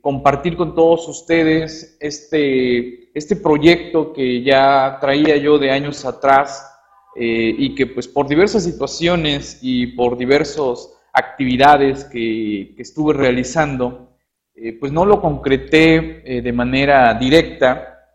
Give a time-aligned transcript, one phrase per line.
[0.00, 6.66] compartir con todos ustedes este, este proyecto que ya traía yo de años atrás
[7.14, 14.10] y que pues por diversas situaciones y por diversas actividades que, que estuve realizando,
[14.54, 18.06] eh, pues no lo concreté eh, de manera directa,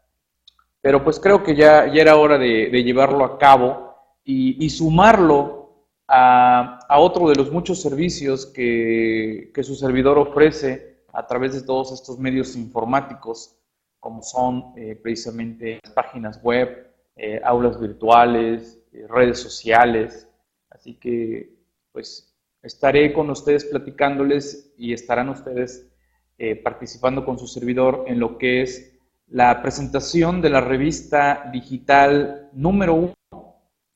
[0.80, 6.80] pero pues creo que ya, ya era hora de, llevarlo a cabo y, sumarlo a,
[7.00, 12.56] otro de los muchos servicios que, su servidor ofrece a través de todos estos medios
[12.56, 13.58] informáticos,
[14.00, 16.92] como son eh, precisamente páginas web,
[17.44, 20.28] aulas virtuales, redes sociales.
[20.70, 21.56] Así que
[21.92, 25.88] pues estaré con ustedes platicándoles y estarán ustedes
[26.38, 32.50] eh, participando con su servidor en lo que es la presentación de la revista digital
[32.52, 33.14] número uno,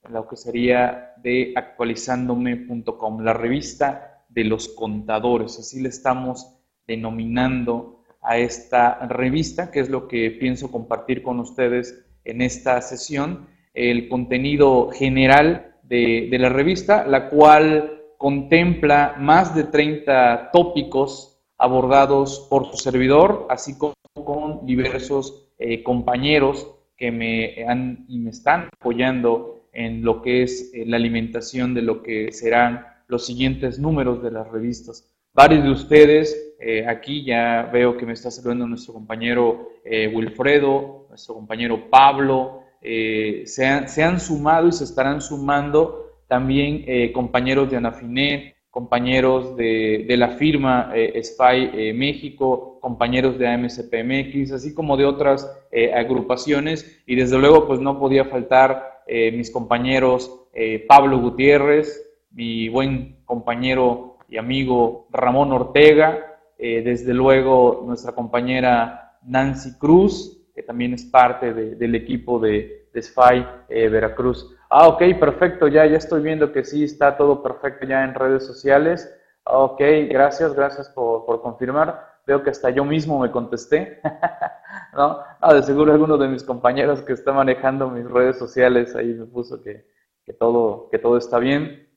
[0.10, 6.59] lo que sería de actualizandome.com, la revista de los contadores, así le estamos
[6.90, 13.48] denominando a esta revista, que es lo que pienso compartir con ustedes en esta sesión,
[13.74, 22.66] el contenido general de, la revista, la cual contempla más de 30 tópicos abordados por
[22.66, 29.62] su servidor, así como con diversos eh, compañeros que me han y me están apoyando
[29.72, 34.32] en lo que es eh, la alimentación de lo que serán los siguientes números de
[34.32, 35.08] las revistas.
[35.34, 39.70] Varios de ustedes, eh, aquí ya veo que me está saludando nuestro compañero
[40.14, 47.72] Wilfredo, nuestro compañero Pablo, se han, se, han, sumado y se estarán sumando también compañeros
[47.72, 54.96] de Anafinet, compañeros de, la firma eh, SPY eh, México, compañeros de AMCPMX, así como
[54.96, 57.02] de otras eh, agrupaciones.
[57.06, 59.00] Y desde luego, pues no podía faltar
[59.34, 60.46] mis compañeros
[60.88, 62.00] Pablo Gutiérrez,
[62.30, 66.29] mi buen compañero y amigo Ramón Ortega,
[66.60, 73.46] desde luego nuestra compañera Nancy Cruz, que también es parte del equipo de, de SPY
[73.90, 74.56] Veracruz.
[74.70, 78.46] Ah, ok, perfecto, ya, ya estoy viendo que sí está todo perfecto ya en redes
[78.46, 79.12] sociales.
[79.46, 82.20] Ok, gracias, gracias por, por confirmar.
[82.28, 84.00] Veo que hasta yo mismo me contesté.
[84.94, 85.20] ¿No?
[85.42, 89.26] Ah, de seguro alguno de mis compañeros que está manejando mis redes sociales ahí me
[89.26, 89.88] puso que,
[90.24, 91.88] que todo, que todo está bien.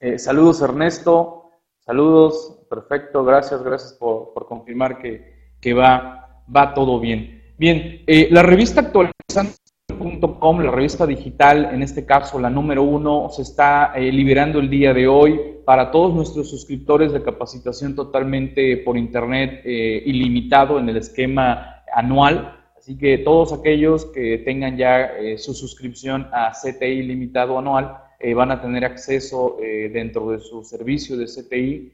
[0.00, 1.35] Eh, saludos Ernesto,
[1.86, 7.42] saludos, perfecto, gracias, gracias por, por confirmar que, que va, va todo bien.
[7.56, 9.52] Bien, eh, la revista actualizando
[10.40, 14.68] Com, la revista digital, en este caso la número uno, se está eh, liberando el
[14.68, 20.88] día de hoy para todos nuestros suscriptores de capacitación totalmente por internet eh, ilimitado en
[20.88, 22.58] el esquema anual.
[22.76, 27.96] Así que todos aquellos que tengan ya eh, su suscripción a CTI ilimitado anual
[28.34, 31.92] van a tener acceso dentro de su servicio de CTI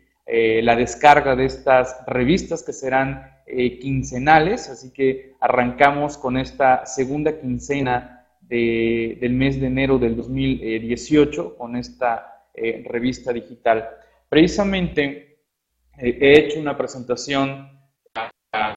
[0.63, 3.31] la descarga de estas revistas que serán
[3.81, 11.75] quincenales, así que arrancamos con esta segunda quincena del mes de enero del 2018 con
[11.77, 13.89] esta eh, revista digital.
[14.29, 15.39] Precisamente
[15.97, 17.81] eh, he hecho una presentación
[18.13, 18.75] para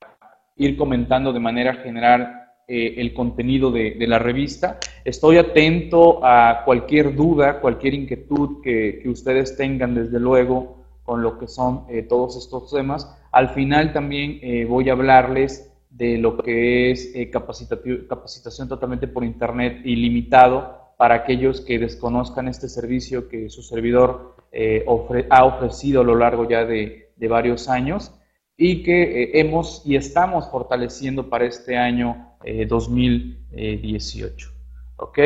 [0.55, 4.79] ir comentando de manera general eh, el contenido de, la revista.
[5.03, 11.37] Estoy atento a cualquier duda, cualquier inquietud que, que ustedes tengan, desde luego, con lo
[11.37, 13.15] que son todos estos temas.
[13.31, 19.81] Al final también voy a hablarles de lo que es eh, capacitación totalmente por Internet
[19.85, 24.85] ilimitado para aquellos que desconozcan este servicio que su servidor eh,
[25.29, 28.13] ha ofrecido a lo largo ya de, varios años
[28.57, 34.51] y que eh, hemos y estamos fortaleciendo para este año 2018.
[34.97, 35.19] ¿Ok?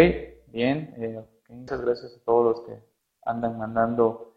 [0.48, 2.82] Bien, muchas gracias a todos los que
[3.26, 4.36] andan mandando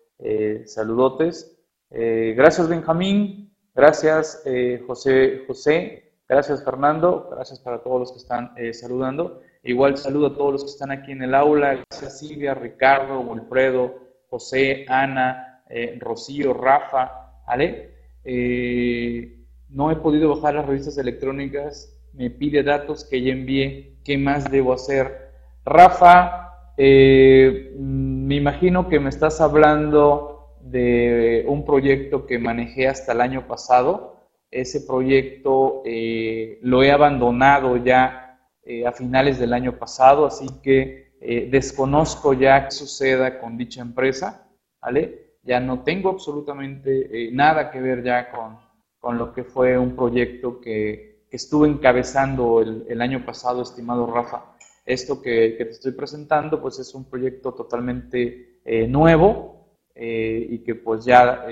[0.66, 1.56] saludotes.
[1.91, 4.42] gracias Benjamín, gracias
[4.86, 9.42] José José, Gracias Fernando, gracias para todos los que están eh, saludando.
[9.64, 13.94] Igual saludo a todos los que están aquí en el aula, gracias Silvia, Ricardo, Wilfredo,
[14.30, 17.91] José, Ana, eh, Rocío, Rafa, ¿vale?
[18.25, 19.38] Eh,
[19.69, 24.51] no he podido bajar las revistas electrónicas, me pide datos que ya envié, ¿qué más
[24.51, 25.33] debo hacer?
[25.65, 33.21] Rafa, mm, me imagino que me estás hablando de un proyecto que manejé hasta el
[33.21, 34.13] año pasado,
[34.53, 41.15] ese proyecto eh, lo he abandonado ya eh, a finales del año pasado, así que
[41.21, 44.47] eh, desconozco ya qué suceda con dicha empresa,
[44.80, 45.32] ¿vale?
[45.42, 48.59] Ya no tengo absolutamente nada que ver ya con,
[48.98, 54.06] con, lo que fue un proyecto que, que estuve encabezando el, el, año pasado, estimado
[54.06, 54.54] Rafa.
[54.86, 61.04] Esto que, que, te estoy presentando, pues es un proyecto totalmente nuevo y que pues
[61.04, 61.47] ya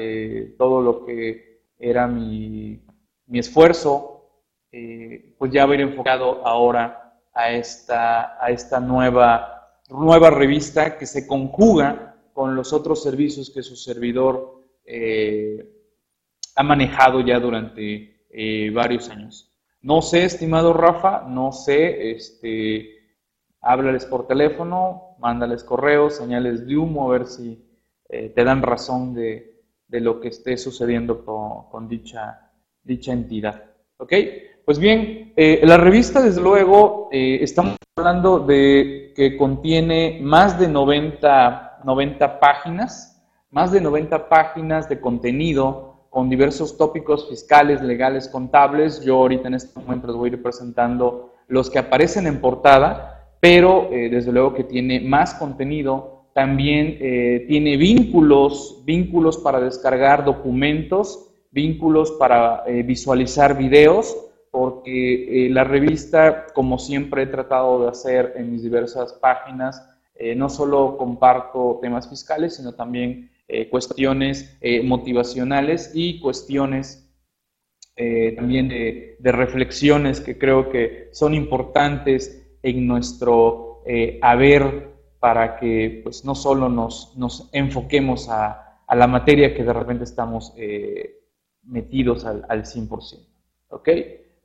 [0.56, 2.80] todo lo que era mi
[3.30, 4.28] mi esfuerzo,
[4.72, 11.26] eh, pues ya haber enfocado ahora a esta, a esta nueva, nueva revista que se
[11.28, 12.09] conjuga
[12.40, 15.62] con los otros servicios que su servidor eh,
[16.56, 19.52] ha manejado ya durante eh, varios años.
[19.82, 23.18] No sé, estimado Rafa, no sé, este,
[23.60, 27.62] háblales por teléfono, mándales correos, señales de humo, a ver si
[28.08, 32.50] te dan razón de, de, lo que esté sucediendo con, con dicha
[32.82, 33.64] dicha entidad.
[33.98, 34.14] ¿Ok?
[34.64, 40.68] Pues bien, eh, la revista, desde luego, eh, estamos hablando de que contiene más de
[40.68, 49.02] 90, 90 páginas, más de 90 páginas de contenido con diversos tópicos fiscales, legales, contables.
[49.02, 53.34] Yo ahorita en este momento les voy a ir presentando los que aparecen en portada,
[53.40, 56.26] pero eh, desde luego que tiene más contenido.
[56.32, 56.96] También
[57.48, 64.16] tiene vínculos, vínculos para descargar documentos vínculos para eh, visualizar videos,
[64.50, 69.86] porque eh, la revista, como siempre he tratado de hacer en mis diversas páginas,
[70.20, 73.30] eh, no solo comparto temas fiscales, sino también
[73.68, 77.10] cuestiones motivacionales y cuestiones
[78.36, 83.82] también de, reflexiones que creo que son importantes en nuestro
[84.22, 89.72] haber para que pues, no solo nos, nos enfoquemos a, a, la materia que de
[89.72, 90.54] repente estamos
[91.64, 93.26] metidos al, al 100%.
[93.70, 93.88] ¿Ok?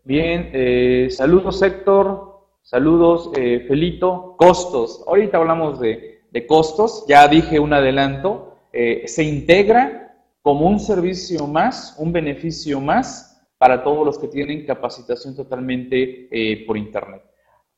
[0.04, 2.35] Bien, eh, saludos Héctor,
[2.65, 5.01] saludos eh, Felito, costos.
[5.07, 6.12] Ahorita hablamos de,
[6.47, 13.41] costos, ya dije un adelanto, eh, se integra como un servicio más, un beneficio más
[13.57, 16.27] para todos los que tienen capacitación totalmente
[16.67, 17.23] por Internet.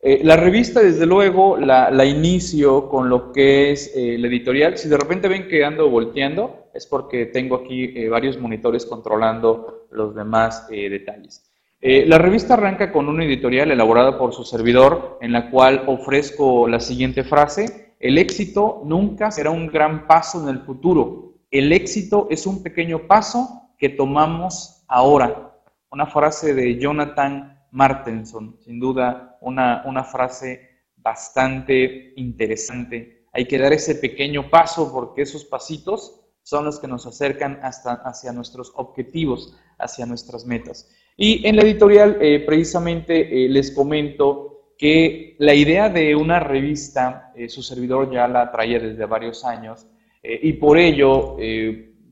[0.01, 4.75] la revista, desde luego, la, la, inicio con lo que es la editorial.
[4.75, 9.87] Si de repente ven que ando volteando, es porque tengo aquí eh, varios monitores controlando
[9.89, 11.46] los demás eh, detalles.
[11.79, 16.67] Eh, la revista arranca con una editorial elaborada por su servidor en la cual ofrezco
[16.67, 22.27] la siguiente frase, el éxito nunca será un gran paso en el futuro, el éxito
[22.31, 25.55] es un pequeño paso que tomamos ahora.
[25.91, 33.27] Una frase de Jonathan Martenson, sin duda una, una frase bastante interesante.
[33.31, 37.93] Hay que dar ese pequeño paso porque esos pasitos son los que nos acercan hasta
[37.93, 40.89] hacia nuestros objetivos, hacia nuestras metas.
[41.17, 47.33] Y en la editorial, eh, precisamente, eh, les comento que la idea de una revista,
[47.35, 49.87] eh, su servidor ya la traía desde varios años,
[50.23, 51.37] y por ello,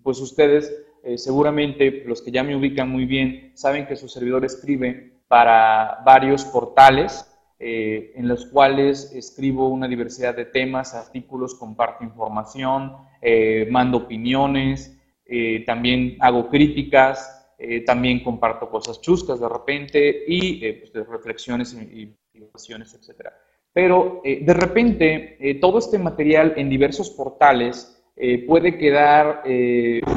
[0.01, 0.73] pues ustedes,
[1.17, 6.45] seguramente los que ya me ubican muy bien, saben que su servidor escribe para varios
[6.45, 7.29] portales,
[7.59, 15.63] en los cuales escribo una diversidad de temas, artículos, comparto información, eh, mando opiniones, eh,
[15.65, 22.93] también hago críticas, eh, también comparto cosas chuscas de repente y pues, reflexiones y, situaciones,
[22.93, 23.29] etc.
[23.71, 28.03] Pero de repente todo este material en diversos portales
[28.45, 29.41] puede quedar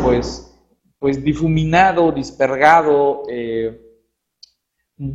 [0.03, 0.61] pues,
[0.99, 3.23] pues difuminado, dispergado,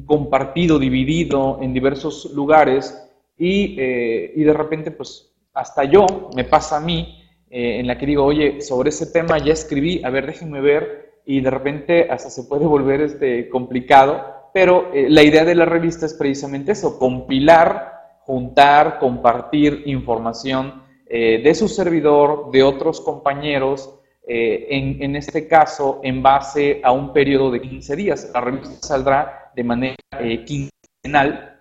[0.05, 2.97] compartido, dividido en diversos lugares
[3.37, 8.05] y, y de repente pues hasta yo, me pasa a mí, eh, en la que
[8.05, 12.29] digo, oye, sobre ese tema ya escribí, a ver, déjenme ver, y de repente hasta
[12.29, 16.99] se puede volver este, complicado, pero eh, la idea de la revista es precisamente eso,
[16.99, 25.99] compilar, juntar, compartir información eh, de su servidor, de otros compañeros, en, en, este caso
[26.01, 28.31] en base a un periodo de 15 días.
[28.33, 29.97] La revista saldrá de manera
[30.45, 31.59] quincenal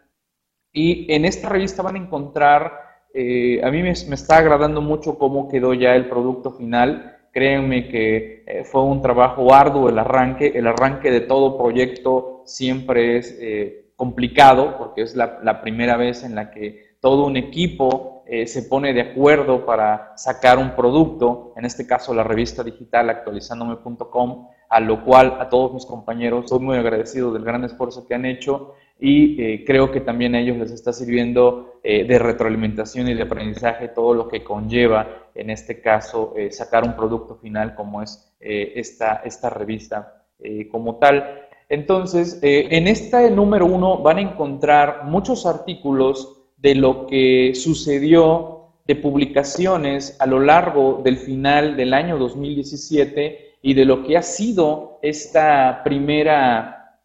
[0.73, 2.83] y en esta revista van a encontrar
[3.15, 7.12] eh, a mí me, está agradando mucho cómo quedó ya el producto final.
[7.33, 10.53] Créanme que eh, fue un trabajo arduo el arranque.
[10.55, 16.37] El arranque de todo proyecto siempre es eh, complicado porque es la, primera vez en
[16.37, 18.11] la que todo un equipo
[18.47, 24.49] se pone de acuerdo para sacar un producto, en este caso la revista digital actualizandome.com,
[24.71, 28.25] a lo cual a todos mis compañeros soy muy agradecido del gran esfuerzo que han
[28.25, 28.73] hecho
[29.05, 33.25] y eh, creo que también a ellos les está sirviendo eh, de retroalimentación y de
[33.25, 38.33] aprendizaje todo lo que conlleva, en este caso, eh, sacar un producto final como es
[38.39, 40.25] esta, esta revista
[40.71, 41.47] como tal.
[41.69, 48.97] Entonces, en este número uno van a encontrar muchos artículos de lo que sucedió de
[48.97, 54.99] publicaciones a lo largo del final del año 2017 y de lo que ha sido
[55.03, 56.99] esta primera,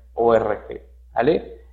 [1.15, 1.65] ¿vale?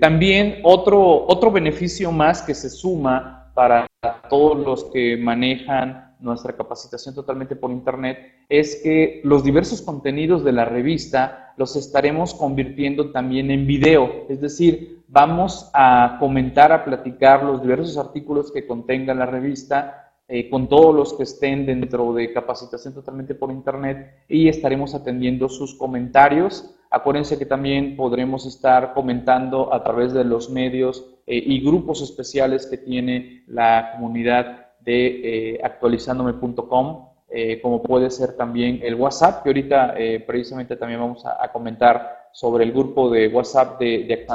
[0.00, 3.86] también otro, otro beneficio más que se suma para
[4.28, 8.18] todos los que manejan nuestra capacitación totalmente por Internet,
[8.48, 14.26] es que los diversos contenidos de la revista los estaremos convirtiendo también en video.
[14.28, 20.48] Es decir, vamos a comentar, a platicar los diversos artículos que contenga la revista eh,
[20.48, 25.74] con todos los que estén dentro de capacitación totalmente por Internet y estaremos atendiendo sus
[25.74, 26.74] comentarios.
[26.92, 32.66] Acuérdense que también podremos estar comentando a través de los medios eh, y grupos especiales
[32.66, 39.48] que tiene la comunidad de eh, actualizandome.com, eh, como puede ser también el WhatsApp, que
[39.48, 44.26] ahorita eh, precisamente también vamos a, comentar sobre el grupo de WhatsApp de, de.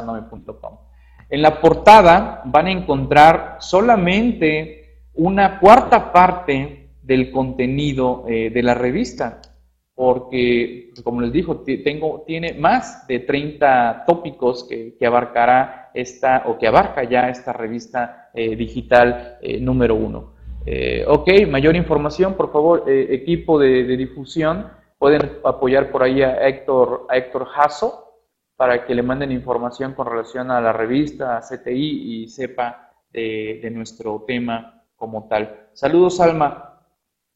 [1.30, 9.42] En la portada van a encontrar solamente una cuarta parte del contenido de la revista,
[9.98, 16.58] porque, como les digo, tengo, tiene más de 30 tópicos que, que, abarcará esta, o
[16.58, 20.38] que abarca ya esta revista digital número uno.
[20.70, 26.46] Eh, ok, mayor información, por favor, eh, equipo de, difusión, pueden apoyar por ahí a
[26.46, 28.04] Héctor, a Héctor Jasso
[28.58, 33.72] para que le manden información con relación a la revista, a CTI y sepa de,
[33.72, 35.70] nuestro tema como tal.
[35.72, 36.82] Saludos, Alma.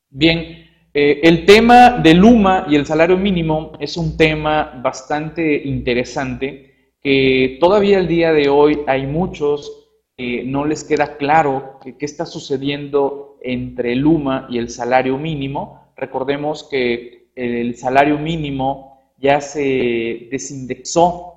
[0.09, 6.95] Bien, eh, el tema del Luma y el salario mínimo es un tema bastante interesante
[7.01, 9.77] que todavía el día de hoy hay muchos
[10.45, 15.91] no les queda claro qué está sucediendo entre el UMA y el salario mínimo.
[15.97, 21.33] Recordemos que el salario mínimo ya se desindexó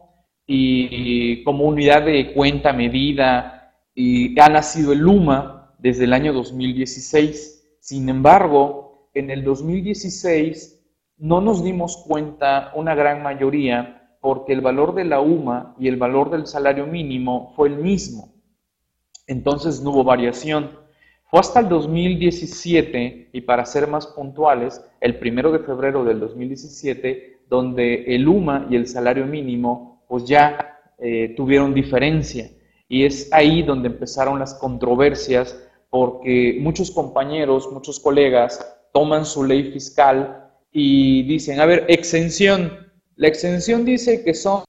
[0.47, 7.79] y, como unidad de cuenta medida y ha nacido el UMA desde el año 2016.
[7.81, 8.84] Sin embargo,
[9.15, 10.85] en el 2016
[11.19, 15.97] no nos dimos cuenta una gran mayoría porque el valor de la UMA y el
[15.97, 18.35] valor del salario mínimo fue el mismo
[19.27, 20.71] entonces no hubo variación.
[21.31, 27.41] Fue hasta el 2017, y para ser más puntuales, el primero de febrero del 2017,
[27.49, 32.51] donde el UMA y el salario mínimo pues ya eh, tuvieron diferencia.
[32.89, 39.73] Y es ahí donde empezaron las controversias, porque muchos compañeros, muchos colegas toman su ley
[39.73, 42.87] fiscal y dicen, a ver, exención.
[43.17, 44.63] La exención dice que son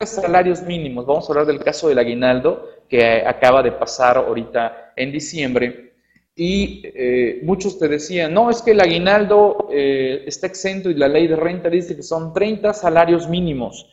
[0.00, 1.04] salarios mínimos.
[1.04, 5.92] Vamos a hablar del caso del aguinaldo que acaba de pasar ahorita en diciembre.
[6.34, 11.08] Y eh, muchos te decían, no, es que el aguinaldo eh, está exento y la
[11.08, 13.86] ley de renta dice que son 30 salarios mínimos.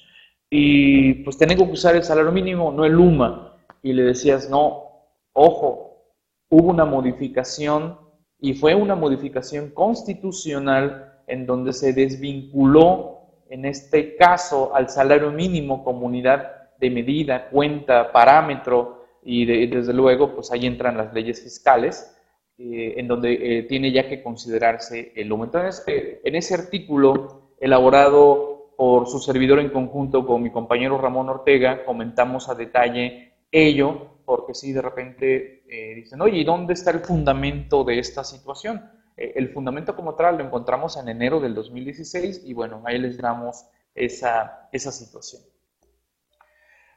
[0.49, 3.57] Y pues tengo que usar el salario mínimo, no el UMA.
[3.83, 6.05] Y le decías, no, ojo,
[6.49, 8.06] hubo una modificación
[8.39, 15.83] y fue una modificación constitucional en donde se desvinculó, en este caso, al salario mínimo
[15.83, 22.15] comunidad de medida, cuenta, parámetro y desde luego pues ahí entran las leyes fiscales
[22.59, 25.57] eh, en donde eh, tiene ya que considerarse el aumento.
[25.59, 25.83] Entonces,
[26.23, 32.47] en ese artículo elaborado por su servidor en conjunto con mi compañero Ramón Ortega, comentamos
[32.47, 37.85] a detalle ello, porque si de repente eh, dicen, oye, ¿y dónde está el fundamento
[37.85, 38.91] de esta situación?
[39.19, 43.65] el fundamento como tal lo encontramos en enero del 2016 y bueno, ahí les damos
[43.95, 45.41] esa, esa situación.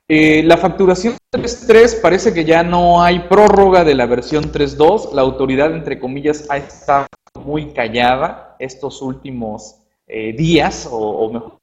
[0.06, 5.12] Eh, la facturación 3.3 parece que ya no hay prórroga de la versión 3.2.
[5.12, 7.06] La autoridad, entre comillas, ha estado
[7.42, 9.76] muy callada estos últimos
[10.08, 11.59] eh, días, o, o mejor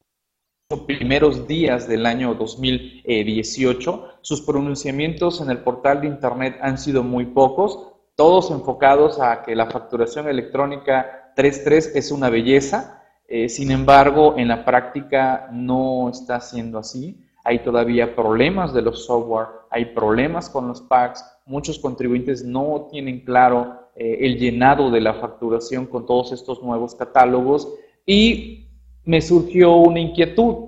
[0.86, 4.20] primeros días del año 2018.
[4.22, 9.56] Sus pronunciamientos en el portal de Internet han sido muy pocos, todos enfocados a que
[9.56, 13.04] la facturación electrónica 3.3 es una belleza.
[13.28, 19.06] Eh, sin embargo, en la práctica no está siendo así hay todavía problemas de los
[19.06, 25.00] software, hay problemas con los packs, muchos contribuyentes no tienen claro eh, el llenado de
[25.00, 27.74] la facturación con todos estos nuevos catálogos
[28.06, 28.67] y
[29.08, 30.68] me surgió una inquietud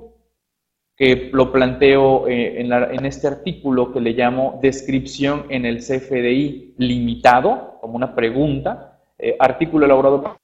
[0.95, 7.77] que lo planteo eh, en, este artículo que le llamo descripción en el CFDI limitado,
[7.81, 10.37] como una pregunta, eh, artículo elaborado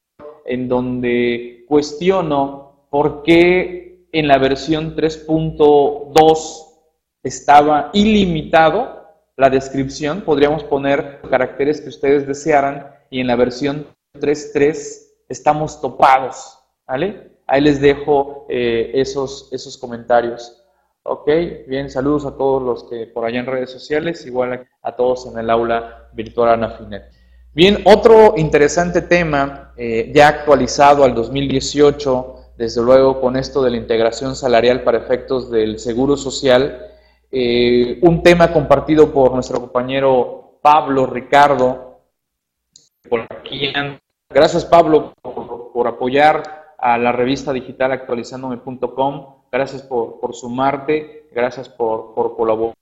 [0.45, 6.65] en donde cuestiono por qué en la versión 3.2
[7.23, 14.77] estaba ilimitado la descripción, podríamos poner caracteres que ustedes desearan y en la versión 3.3
[15.29, 17.34] estamos topados, ¿vale?
[17.47, 20.63] Ahí les dejo eh, esos, esos comentarios.
[21.03, 21.29] Ok,
[21.67, 25.37] bien, saludos a todos los que por allá en redes sociales, igual a, todos en
[25.37, 27.03] el aula virtual Anafinet.
[27.53, 33.77] Bien, otro interesante tema, eh, ya actualizado al 2018, desde luego con esto de la
[33.77, 36.89] integración salarial para efectos del seguro social,
[37.31, 41.99] eh, un tema compartido por nuestro compañero Pablo Ricardo,
[43.07, 43.71] por aquí.
[44.27, 45.13] Gracias Pablo
[45.71, 49.25] por apoyar a la revista digital actualizandome.com.
[49.51, 52.75] Gracias por, sumarte, gracias por, colaborar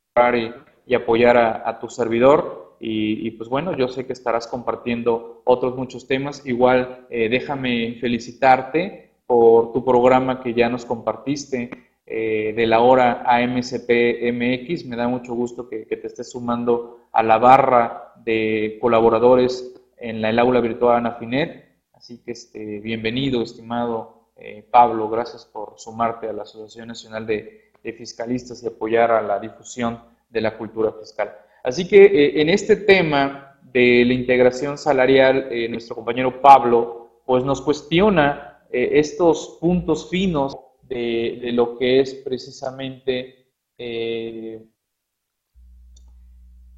[0.85, 2.75] y, apoyar a, tu servidor.
[2.81, 6.45] Y, pues bueno, yo sé que estarás compartiendo otros muchos temas.
[6.45, 11.69] Igual eh, déjame felicitarte por tu programa que ya nos compartiste
[12.05, 14.85] eh, de la hora AMCP-MX.
[14.85, 20.29] Me da mucho gusto que, te estés sumando a la barra de colaboradores en la,
[20.29, 21.72] el aula virtual Anafinet.
[22.03, 27.71] Así que este, bienvenido, estimado eh, Pablo, gracias por sumarte a la Asociación Nacional de,
[27.97, 31.33] Fiscalistas y apoyar a la difusión de la cultura fiscal.
[31.63, 37.45] Así que eh, en este tema de la integración salarial, eh, nuestro compañero Pablo, pues
[37.45, 43.45] nos cuestiona estos puntos finos de, de, lo que es precisamente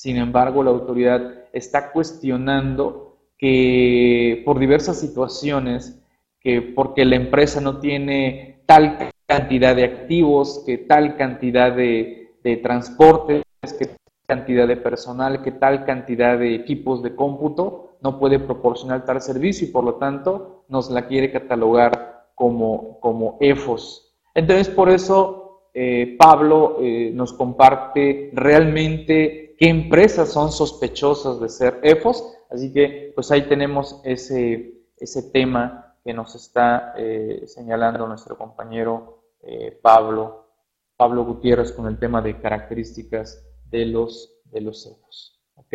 [0.00, 6.00] Sin embargo, la autoridad está cuestionando que por diversas situaciones,
[6.40, 12.56] que porque la empresa no tiene tal cantidad de activos, que tal cantidad de, de
[12.56, 13.42] transportes,
[13.78, 19.04] que tal cantidad de personal, que tal cantidad de equipos de cómputo, no puede proporcionar
[19.04, 24.14] tal servicio y por lo tanto nos la quiere catalogar como, como EFOS.
[24.34, 31.80] Entonces, por eso eh, Pablo eh, nos comparte realmente qué empresas son sospechosas de ser
[31.82, 32.24] EFOS.
[32.50, 39.22] Así que pues ahí tenemos ese, ese tema que nos está eh, señalando nuestro compañero
[39.42, 40.48] eh, Pablo,
[40.96, 45.38] Pablo Gutiérrez con el tema de características de los, de los EFOS.
[45.56, 45.74] ¿Ok?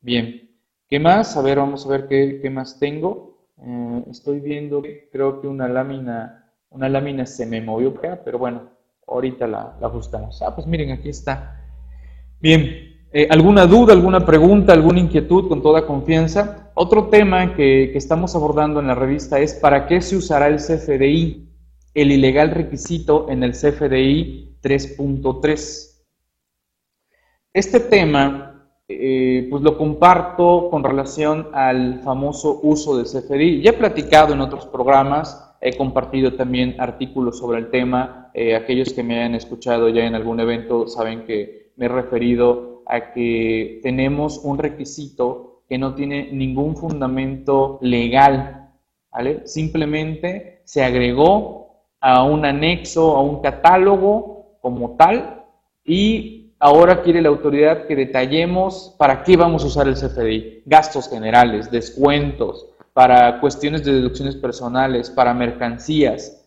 [0.00, 0.56] Bien.
[0.88, 1.36] ¿Qué más?
[1.36, 3.48] A ver, vamos a ver qué, qué más tengo.
[3.60, 8.70] Eh, estoy viendo, creo que una lámina, una lámina se me movió acá, pero bueno,
[9.08, 10.40] ahorita la, la ajustamos.
[10.40, 11.66] Ah, pues miren, aquí está.
[12.40, 16.70] Bien, eh, ¿Alguna duda, alguna pregunta, alguna inquietud con toda confianza?
[16.74, 21.48] Otro tema que, estamos abordando en la revista es ¿para qué se usará el CFDI?
[21.94, 26.04] El ilegal requisito en el CFDI 3.3.
[27.54, 28.48] Este tema
[28.86, 33.62] eh, pues lo comparto con relación al famoso uso del CFDI.
[33.62, 38.30] Ya he platicado en otros programas, he compartido también artículos sobre el tema.
[38.34, 42.77] Eh, aquellos que me hayan escuchado ya en algún evento saben que me he referido
[42.88, 48.70] a que tenemos un requisito que no tiene ningún fundamento legal.
[49.44, 55.44] Simplemente se agregó a un anexo, a un catálogo como tal
[55.84, 60.62] y ahora quiere la autoridad que detallemos para qué vamos a usar el CFDI.
[60.66, 66.38] Gastos generales, descuentos, para cuestiones de deducciones personales, para mercancías,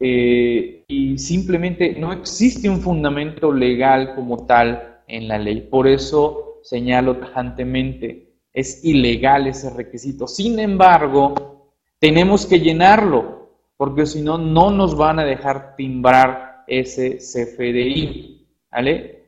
[0.00, 5.60] eh, y simplemente no existe un fundamento legal como tal en la ley.
[5.62, 10.26] Por eso señalo tajantemente, es ilegal ese requisito.
[10.26, 17.18] Sin embargo, tenemos que llenarlo, porque si no, no nos van a dejar timbrar ese
[17.18, 18.46] CFDI.
[18.70, 19.24] ¿vale?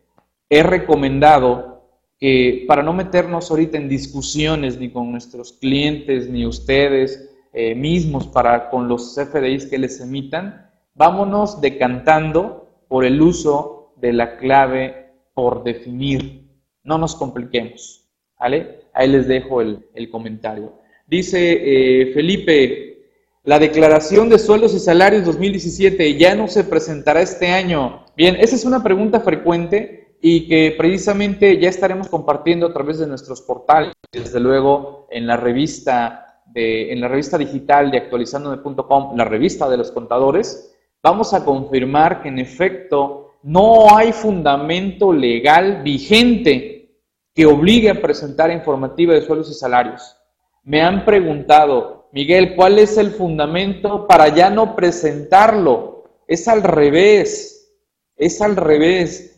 [0.49, 1.83] He recomendado
[2.19, 8.27] que para no meternos ahorita en discusiones ni con nuestros clientes ni ustedes eh, mismos
[8.27, 15.06] para con los CFDIs que les emitan, vámonos decantando por el uso de la clave
[15.37, 16.49] por definir.
[16.83, 18.09] No nos compliquemos.
[18.41, 18.81] ¿vale?
[18.95, 20.81] Ahí les dejo el, comentario.
[21.07, 23.11] Dice eh, Felipe,
[23.45, 28.07] la declaración de sueldos y salarios 2017 ya no se presentará este año.
[28.17, 33.07] Bien, esa es una pregunta frecuente y que precisamente ya estaremos compartiendo a través de
[33.07, 39.27] nuestros portales, desde luego en la revista, de, en la revista digital de actualizandome.com, la
[39.27, 46.99] revista de los contadores, vamos a confirmar que en efecto no hay fundamento legal vigente
[47.33, 50.17] que obligue a presentar informativa de sueldos y salarios.
[50.65, 56.05] Me han preguntado, Miguel, ¿cuál es el fundamento para ya no presentarlo?
[56.27, 57.73] Es al revés,
[58.17, 59.37] es al revés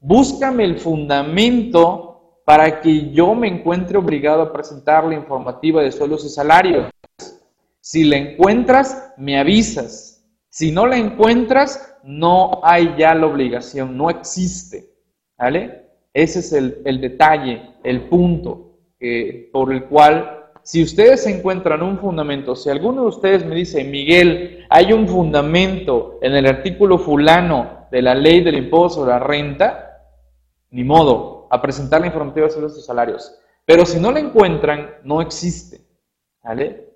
[0.00, 6.24] búscame el fundamento para que yo me encuentre obligado a presentar la informativa de sueldos
[6.24, 6.88] y salarios.
[7.80, 10.24] Si la encuentras, me avisas.
[10.48, 14.90] Si no la encuentras, no hay ya la obligación, no existe.
[15.36, 15.86] ¿Vale?
[16.14, 18.78] Ese es el, detalle, el punto
[19.52, 24.64] por el cual, si ustedes encuentran un fundamento, si alguno de ustedes me dice, Miguel,
[24.70, 30.00] hay un fundamento en el artículo fulano de la ley del impuesto sobre la renta,
[30.70, 33.38] ni modo, a presentar la informativa sobre sus salarios.
[33.64, 35.80] Pero si no la encuentran, no existe.
[36.42, 36.88] ¿Vale?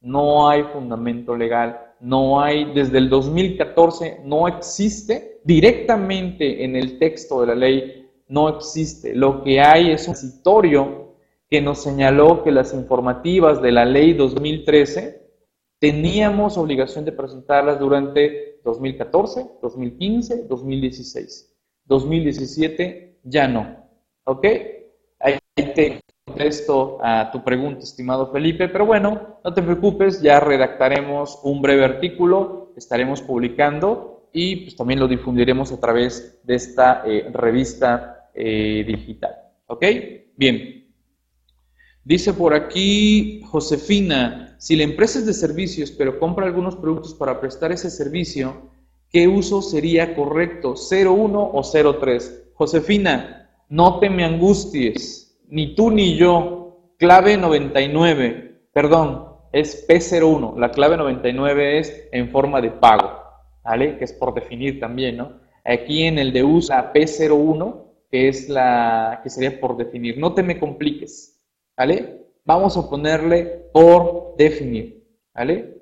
[0.00, 7.40] No hay fundamento legal, no hay, desde el 2014 no existe directamente en el texto
[7.40, 9.14] de la ley, no existe.
[9.14, 11.14] Lo que hay es un citorio
[11.48, 15.20] que nos señaló que las informativas de la ley 2013
[15.78, 21.56] teníamos obligación de presentarlas durante 2014, 2015, 2016.
[21.86, 23.76] 2017 ya no.
[24.24, 24.46] ¿Ok?
[25.18, 31.40] Ahí te contesto a tu pregunta, estimado Felipe, pero bueno, no te preocupes, ya redactaremos
[31.42, 37.28] un breve artículo, estaremos publicando y pues también lo difundiremos a través de esta eh,
[37.32, 39.34] revista eh, digital.
[39.66, 39.84] ¿Ok?
[40.36, 40.88] Bien.
[42.04, 47.40] Dice por aquí Josefina, si la empresa es de servicios pero compra algunos productos para
[47.40, 48.70] prestar ese servicio,
[49.10, 50.74] ¿Qué uso sería correcto?
[50.74, 52.52] ¿01 o 03?
[52.54, 56.56] Josefina, no te me angusties, ni tú ni yo.
[56.98, 60.56] Clave 99, perdón, es P01.
[60.56, 63.20] La clave 99 es en forma de pago,
[63.64, 63.96] ¿vale?
[63.98, 65.40] Que es por definir también, ¿no?
[65.64, 70.18] Aquí en el de uso, la P01, que es la que sería por definir.
[70.18, 71.40] No te me compliques,
[71.76, 72.26] ¿vale?
[72.44, 75.80] Vamos a ponerle por definir, ¿vale?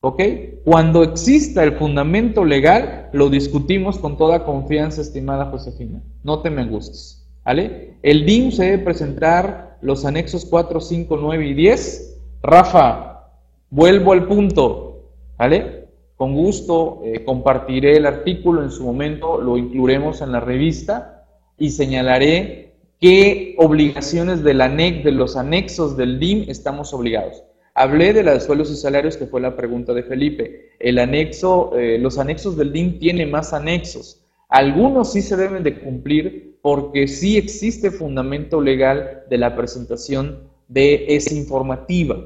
[0.00, 0.22] ¿Ok?
[0.64, 6.02] Cuando exista el fundamento legal, lo discutimos con toda confianza, estimada Josefina.
[6.22, 7.15] No te me angusties.
[7.46, 7.94] ¿Vale?
[8.02, 12.18] El DIM se debe presentar los anexos 4, 5, 9 y 10.
[12.42, 13.30] Rafa,
[13.70, 15.12] vuelvo al punto.
[15.38, 15.86] ¿Vale?
[16.16, 21.26] Con gusto eh, compartiré el artículo en su momento, lo incluiremos en la revista
[21.58, 27.44] y señalaré qué obligaciones de los anexos del DIM estamos obligados.
[27.74, 30.70] Hablé de los sueldos y salarios, que fue la pregunta de Felipe.
[30.80, 34.24] El anexo, eh, los anexos del DIN tienen más anexos.
[34.48, 41.14] Algunos sí se deben de cumplir porque sí existe fundamento legal de la presentación de
[41.14, 42.16] esa informativa.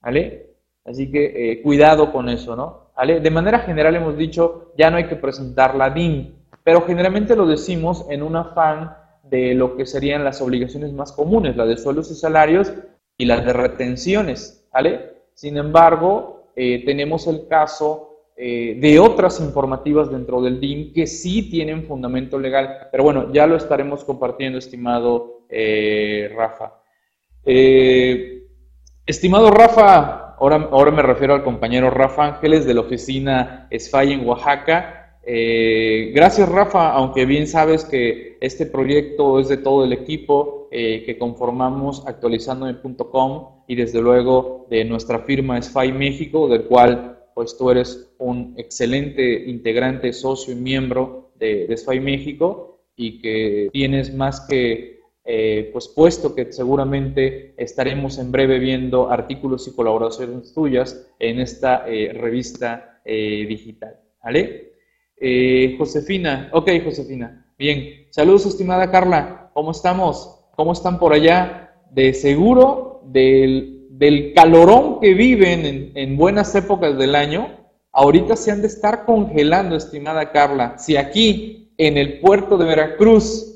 [0.00, 0.56] ¿Vale?
[0.84, 2.90] Así que eh, cuidado con eso, ¿no?
[2.96, 3.20] ¿Vale?
[3.20, 7.46] De manera general hemos dicho, ya no hay que presentar la DIN, pero generalmente lo
[7.46, 12.10] decimos en un afán de lo que serían las obligaciones más comunes, la de sueldos
[12.10, 12.72] y salarios
[13.16, 14.66] y las de retenciones.
[14.72, 15.22] ¿vale?
[15.34, 21.48] Sin embargo, eh, tenemos el caso eh, de otras informativas dentro del DIM que sí
[21.48, 26.80] tienen fundamento legal, pero bueno, ya lo estaremos compartiendo, estimado eh, Rafa.
[29.06, 34.26] estimado Rafa, ahora, ahora me refiero al compañero Rafa Ángeles de la oficina SFAI en
[34.26, 35.20] Oaxaca.
[35.24, 42.04] gracias Rafa, aunque bien sabes que este proyecto es de todo el equipo que conformamos
[42.04, 48.54] actualizandome.com y desde luego de nuestra firma SFI México, del cual pues tú eres un
[48.56, 54.94] excelente integrante, socio y miembro de, de SFAI México y que tienes más que
[55.26, 61.88] eh, pues puesto que seguramente estaremos en breve viendo artículos y colaboraciones tuyas en esta
[61.88, 64.00] eh, revista eh, digital.
[64.22, 64.72] ¿Vale?
[65.78, 68.08] Josefina, ok Josefina, bien.
[68.10, 70.44] Saludos estimada Carla, ¿cómo estamos?
[70.56, 71.80] ¿Cómo están por allá?
[71.90, 77.48] De seguro del, del calorón que viven en, en buenas épocas del año,
[77.92, 80.78] ahorita se han de estar congelando, estimada Carla.
[80.78, 83.54] Si aquí en el puerto de Veracruz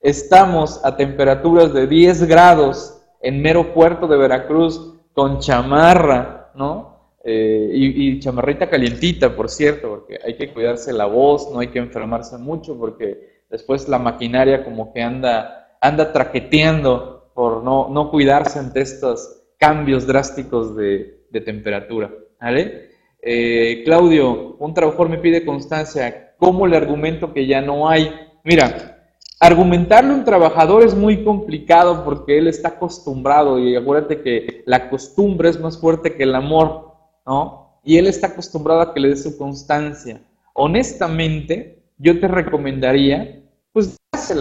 [0.00, 7.16] Estamos a temperaturas de 10 grados en mero puerto de Veracruz con chamarra, ¿no?
[7.24, 11.80] Eh, y, chamarrita calientita, por cierto, porque hay que cuidarse la voz, no hay que
[11.80, 18.60] enfermarse mucho, porque después la maquinaria como que anda, anda traqueteando por no, no cuidarse
[18.60, 22.10] ante estos cambios drásticos de, temperatura.
[22.40, 22.90] ¿vale?
[23.20, 26.34] Eh, Claudio, un trabajador me pide constancia.
[26.38, 28.10] ¿Cómo le argumento que ya no hay?
[28.44, 28.98] Mira,
[29.40, 34.90] Argumentarle a un trabajador es muy complicado porque él está acostumbrado y acuérdate que la
[34.90, 37.78] costumbre es más fuerte que el amor, ¿no?
[37.84, 40.20] Y él está acostumbrado a que le dé su constancia.
[40.54, 43.37] Honestamente, yo te recomendaría,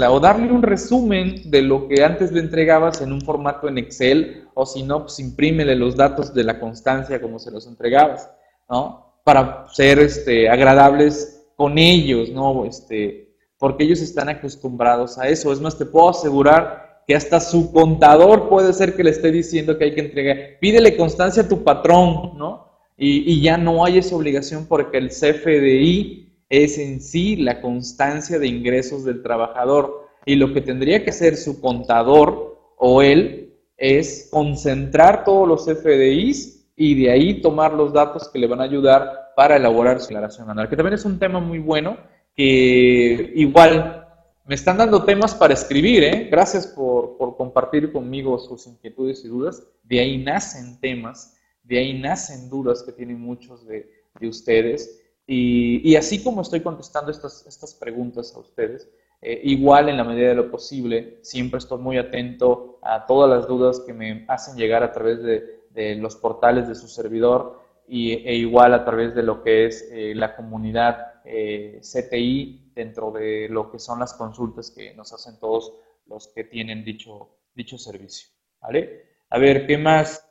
[0.10, 4.48] o darle un resumen de lo que antes le entregabas en un formato en Excel
[4.54, 8.30] o si no, pues imprímele los datos de la constancia como se los entregabas,
[8.70, 9.16] ¿no?
[9.24, 12.66] Para ser este, agradables con ellos, ¿no?
[12.66, 15.52] Este, porque ellos están acostumbrados a eso.
[15.52, 19.78] Es más, te puedo asegurar que hasta su contador puede ser que le esté diciendo
[19.78, 20.38] que hay que entregar.
[20.60, 22.68] Pídele constancia a tu patrón, ¿no?
[22.98, 28.48] Y, ya no hay esa obligación porque el CFDI es en sí la constancia de
[28.48, 30.08] ingresos del trabajador.
[30.26, 36.72] Y lo que tendría que hacer su contador o él es concentrar todos los CFDIs
[36.76, 40.50] y de ahí tomar los datos que le van a ayudar para elaborar su declaración
[40.50, 41.98] anual, que también es un tema muy bueno
[42.36, 44.08] que igual
[44.46, 46.30] me están dando temas para escribir, ¿eh?
[46.32, 49.62] Gracias por, compartir conmigo sus inquietudes y dudas.
[49.84, 53.90] De ahí nacen temas, de ahí nacen dudas que tienen muchos de,
[54.22, 55.04] ustedes.
[55.30, 58.90] Y, así como estoy contestando estas, estas preguntas a ustedes,
[59.22, 63.46] eh, igual en la medida de lo posible, siempre estoy muy atento a todas las
[63.46, 65.58] dudas que me hacen llegar a través de,
[66.00, 70.16] los portales de su servidor y, e igual a través de lo que es eh,
[70.16, 75.74] la comunidad eh, CTI dentro de lo que son las consultas que nos hacen todos
[76.08, 78.30] los que tienen dicho, dicho servicio.
[78.60, 79.04] ¿vale?
[79.30, 80.28] A ver, ¿qué más?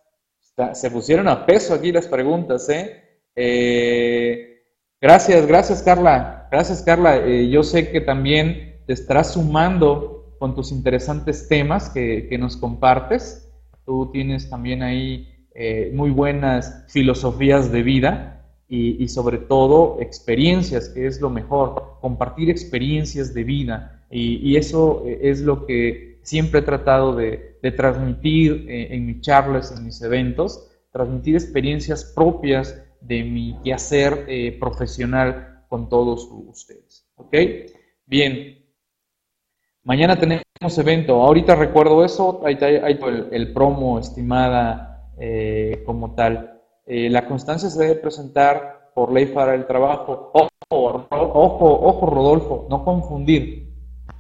[0.72, 3.20] Se pusieron a peso aquí las preguntas, ¿eh?
[3.36, 4.55] eh
[5.06, 6.48] gracias, gracias Carla.
[6.50, 7.16] Gracias Carla.
[7.18, 12.56] Eh, yo sé que también te estarás sumando con tus interesantes temas que, que nos
[12.56, 13.48] compartes.
[13.84, 15.32] Tú tienes también ahí
[15.94, 18.36] muy buenas filosofías de vida
[18.68, 24.04] y, sobre todo experiencias, que es lo mejor, compartir experiencias de vida.
[24.10, 29.74] Y, eso eh, es lo que siempre he tratado de, transmitir eh, en mis charlas,
[29.76, 37.08] en mis eventos, transmitir experiencias propias de mi quehacer eh, profesional con todos ustedes.
[37.16, 37.34] ¿Ok?
[38.06, 38.64] Bien.
[39.82, 41.22] Mañana tenemos evento.
[41.22, 42.42] Ahorita recuerdo eso.
[42.44, 45.10] Ahí está el, promo estimada
[45.84, 46.56] como tal.
[46.86, 50.30] Eh, la constancia se debe presentar por ley para el trabajo.
[50.32, 53.74] Ojo, ojo, ojo, Rodolfo, no confundir.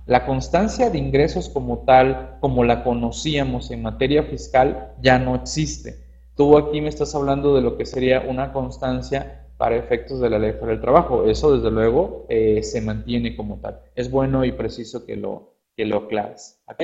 [0.06, 6.05] La constancia de ingresos como tal, como la conocíamos en materia fiscal, ya no existe.
[6.36, 10.38] Tú aquí me estás hablando de lo que sería una constancia para efectos de la
[10.38, 11.24] ley para el trabajo.
[11.24, 13.80] Eso, desde luego, eh, se mantiene como tal.
[13.94, 16.60] Es bueno y preciso que lo, que lo aclares.
[16.66, 16.82] ¿Ok?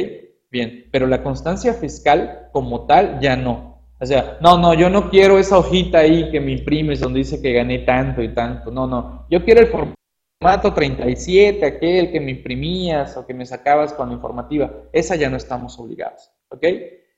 [0.50, 3.78] Bien, pero la constancia fiscal como tal ya no.
[4.00, 7.40] O sea, no, no, yo no quiero esa hojita ahí que me imprimes donde dice
[7.40, 8.70] que gané tanto y tanto.
[8.70, 9.26] No, no.
[9.30, 14.14] Yo quiero el formato 37, aquel que me imprimías o que me sacabas con la
[14.14, 14.72] informativa.
[14.92, 16.32] Esa ya no estamos obligados.
[16.48, 16.64] ¿Ok?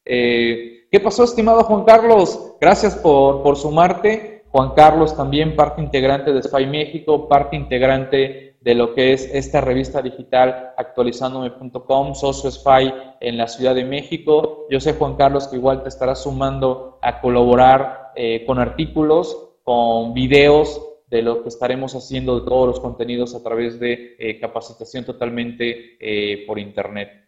[0.04, 2.54] Eh, ¿Qué pasó, estimado Juan Carlos?
[2.60, 4.44] Gracias por, por sumarte.
[4.52, 9.60] Juan Carlos también parte integrante de SPY México, parte integrante de lo que es esta
[9.60, 14.68] revista digital actualizandome.com, socio SFI en la Ciudad de México.
[14.70, 20.14] Yo sé, Juan Carlos, que igual te estará sumando a colaborar eh, con artículos, con
[20.14, 25.04] videos de lo que estaremos haciendo de todos los contenidos a través de eh, capacitación
[25.04, 27.23] totalmente eh, por Internet.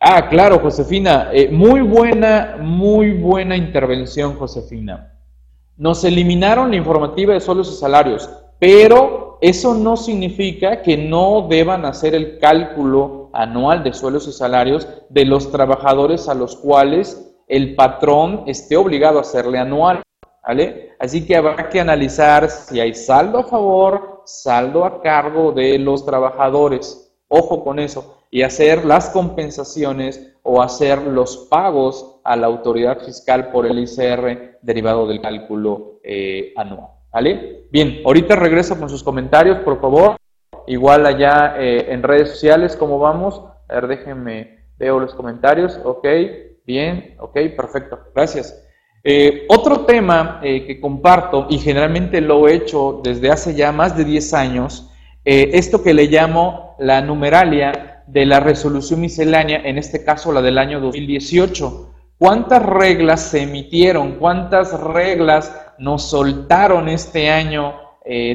[0.00, 5.12] Ah, claro, Josefina, muy buena, muy buena intervención, Josefina.
[5.76, 8.30] Nos eliminaron la informativa de sueldos y salarios,
[8.60, 14.86] pero eso no significa que no deban hacer el cálculo anual de sueldos y salarios
[15.08, 20.02] de los trabajadores a los cuales el patrón esté obligado a hacerle anual.
[20.46, 20.92] ¿vale?
[21.00, 26.06] Así que habrá que analizar si hay saldo a favor, saldo a cargo de los
[26.06, 27.12] trabajadores.
[27.28, 28.17] Ojo con eso.
[28.30, 34.58] Y hacer las compensaciones o hacer los pagos a la autoridad fiscal por el ICR
[34.62, 36.88] derivado del cálculo eh, anual.
[37.12, 37.66] ¿Vale?
[37.70, 40.16] Bien, ahorita regreso con sus comentarios, por favor.
[40.66, 43.42] Igual allá eh, en redes sociales, ¿cómo vamos?
[43.68, 45.78] A ver, déjenme, veo los comentarios.
[45.84, 46.06] Ok,
[46.64, 47.98] bien, ok, perfecto.
[48.14, 48.64] Gracias.
[49.04, 54.04] Eh, otro tema que comparto, y generalmente lo he hecho desde hace ya más de
[54.04, 54.90] 10 años,
[55.24, 60.58] esto que le llamo la numeralia de la resolución miscelánea, en este caso la del
[60.58, 61.94] año 2018.
[62.16, 64.18] ¿Cuántas reglas se emitieron?
[64.18, 67.74] ¿Cuántas reglas nos soltaron este año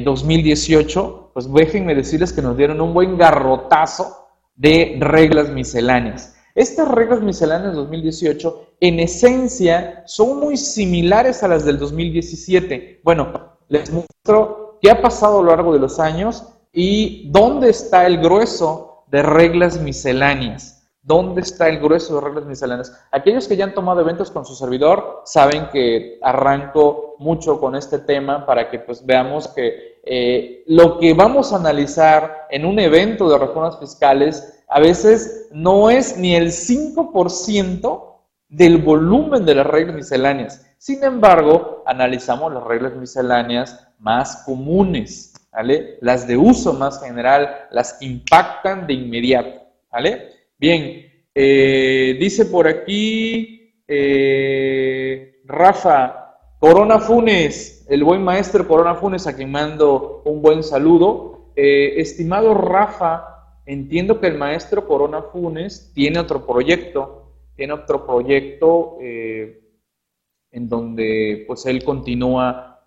[0.04, 1.20] 2018?
[1.26, 6.36] Eh, pues déjenme decirles que nos dieron un buen garrotazo de reglas misceláneas.
[6.54, 13.00] Estas reglas misceláneas 2018 en esencia son muy similares a las del 2017.
[13.02, 18.06] Bueno, les muestro qué ha pasado a lo largo de los años y dónde está
[18.06, 20.88] el grueso de reglas misceláneas.
[21.02, 22.98] ¿Dónde está el grueso de reglas misceláneas?
[23.12, 27.98] Aquellos que ya han tomado eventos con su servidor saben que arranco mucho con este
[27.98, 33.28] tema para que pues veamos que eh, lo que vamos a analizar en un evento
[33.28, 38.14] de reformas fiscales a veces no es ni el 5%
[38.48, 40.64] del volumen de las reglas misceláneas.
[40.78, 45.98] Sin embargo, analizamos las reglas misceláneas más comunes, ¿vale?
[46.00, 50.28] Las de uso más general, las impactan de inmediato, ¿vale?
[50.58, 59.36] Bien, eh, dice por aquí eh, Rafa, Corona Funes, el buen maestro Corona Funes, a
[59.36, 61.52] quien mando un buen saludo.
[61.54, 68.98] Eh, estimado Rafa, entiendo que el maestro Corona Funes tiene otro proyecto, tiene otro proyecto
[69.00, 72.82] en donde pues él continúa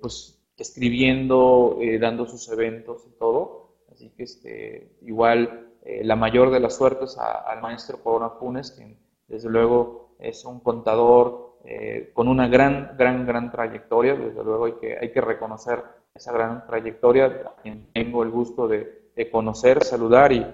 [0.00, 3.60] pues escribiendo, dando sus eventos y todo.
[3.92, 8.98] Así que este, igual eh, la mayor de las suertes al maestro Corona Funes, quien
[9.28, 14.72] desde luego es un contador eh, con una gran, gran, gran trayectoria, desde luego hay
[14.74, 15.82] que, hay que reconocer
[16.14, 20.46] esa gran trayectoria, a quien tengo el gusto de, conocer, saludar y,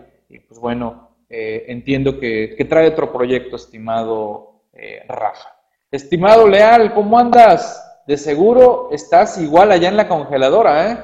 [0.49, 4.62] pues bueno, eh, entiendo que, que, trae otro proyecto, estimado
[5.07, 5.55] Rafa.
[5.88, 7.86] Estimado Leal, ¿cómo andas?
[8.07, 10.99] De seguro estás igual allá en la congeladora, ¿eh?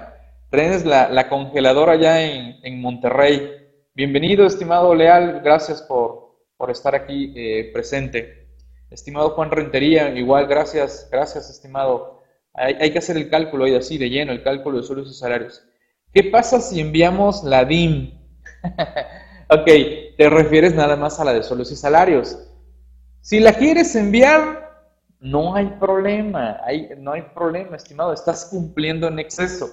[0.51, 3.51] Tienes la, la congeladora allá en, en Monterrey.
[3.93, 6.37] Bienvenido, estimado Leal, gracias por,
[6.69, 8.47] estar aquí eh, presente.
[8.88, 12.23] Estimado Juan Rentería, igual, gracias, gracias, estimado.
[12.55, 15.61] Hay, que hacer el cálculo ahí así, de lleno, el cálculo de sueldos y salarios.
[16.15, 18.17] ¿Qué pasa si enviamos la DIM?
[19.49, 19.67] ok,
[20.17, 22.38] te refieres nada más a la de sueldos y salarios.
[23.23, 24.62] Si la quieres enviar,
[25.22, 26.58] no hay problema,
[26.98, 29.70] no hay problema, estimado, estás cumpliendo en exceso,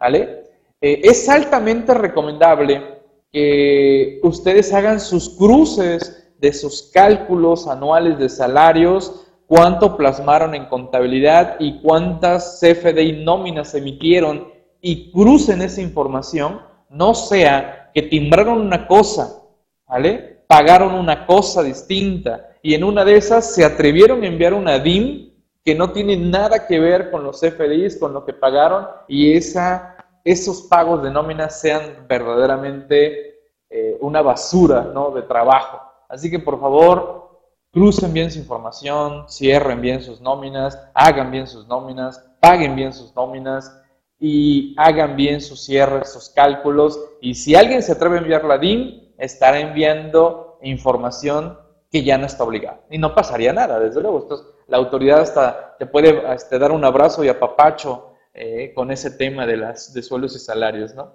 [0.00, 0.44] ¿vale?
[0.80, 2.82] Eh, es altamente recomendable
[3.30, 11.56] que ustedes hagan sus cruces de sus cálculos anuales de salarios, cuánto plasmaron en contabilidad
[11.58, 14.48] y cuántas CFDI nóminas emitieron
[14.80, 19.42] y crucen esa información, no sea que timbraron una cosa,
[19.86, 20.42] ¿vale?
[20.46, 25.30] Pagaron una cosa distinta y en una de esas se atrevieron a enviar una DIM
[25.64, 29.96] que no tiene nada que ver con los CFDIs, con lo que pagaron y esa
[30.24, 33.38] esos pagos de nóminas sean verdaderamente
[33.70, 35.12] eh, una basura ¿no?
[35.12, 35.80] de trabajo.
[36.08, 37.38] Así que por favor,
[37.70, 43.14] crucen bien su información, cierren bien sus nóminas, hagan bien sus nóminas, paguen bien sus
[43.14, 43.80] nóminas
[44.18, 46.98] y hagan bien sus cierres, sus cálculos.
[47.20, 52.26] Y si alguien se atreve a enviar la DIN, estará enviando información que ya no
[52.26, 52.80] está obligada.
[52.90, 54.22] Y no pasaría nada, desde luego.
[54.22, 59.10] Entonces, la autoridad hasta te puede este, dar un abrazo y apapacho eh, con ese
[59.12, 61.14] tema de, las, de sueldos y salarios, ¿no?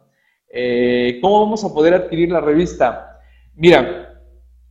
[0.49, 3.19] Eh, ¿Cómo vamos a poder adquirir la revista?
[3.55, 4.21] Mira,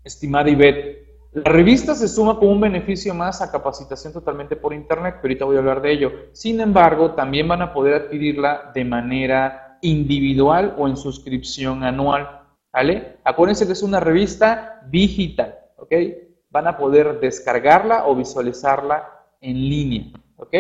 [0.04, 1.00] estimada Ivette,
[1.32, 5.44] la revista se suma como un beneficio más a capacitación totalmente por internet, pero ahorita
[5.44, 6.12] voy a hablar de ello.
[6.32, 12.42] Sin embargo, también van a poder adquirirla de manera individual o en suscripción anual,
[12.72, 13.18] ¿vale?
[13.22, 15.93] Acuérdense que es una revista digital, ¿ok?
[16.51, 19.09] Van a poder descargarla o visualizarla
[19.41, 20.55] en línea, ¿ok?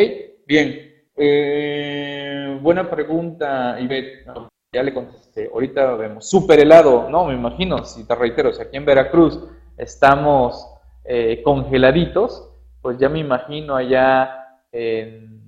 [0.46, 4.24] Bien, eh, buena pregunta, Ivette.
[4.72, 5.50] ya le contesté.
[5.52, 6.28] Ahorita vemos.
[6.28, 9.38] Super helado, no, me imagino, si te reitero, si aquí en Veracruz
[9.76, 10.66] estamos
[11.04, 12.50] eh, congeladitos,
[12.80, 15.38] pues ya me imagino allá en,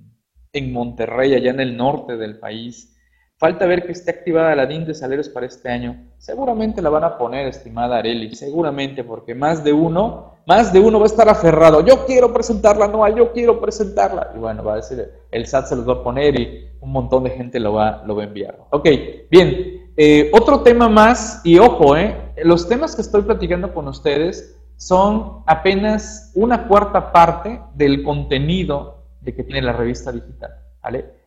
[0.71, 2.92] Monterrey, allá en el norte del país.
[3.37, 6.05] Falta ver que esté activada la DIN de salarios para este año.
[6.17, 10.99] Seguramente la van a poner, estimada Areli, seguramente, porque más de uno, más de uno
[10.99, 11.85] va a estar aferrado.
[11.85, 14.31] Yo quiero presentarla anual, yo quiero presentarla.
[14.35, 17.23] Y bueno, va a decir, el SAT se los va a poner y un montón
[17.23, 18.57] de gente lo va, lo va a enviar.
[18.69, 18.87] Ok,
[19.29, 19.91] bien.
[19.97, 25.43] Eh, otro tema más, y ojo, eh, los temas que estoy platicando con ustedes son
[25.45, 30.51] apenas una cuarta parte del contenido de que tiene la revista digital.
[30.81, 31.22] ¿vale?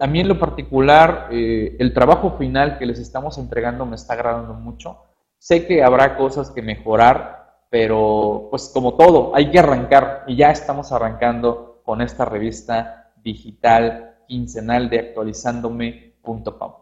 [0.00, 4.12] A mí en lo particular, eh, el trabajo final que les estamos entregando me está
[4.12, 5.02] agradando mucho.
[5.38, 10.50] Sé que habrá cosas que mejorar, pero pues como todo, hay que arrancar y ya
[10.50, 16.72] estamos arrancando con esta revista digital quincenal de actualizándome.com.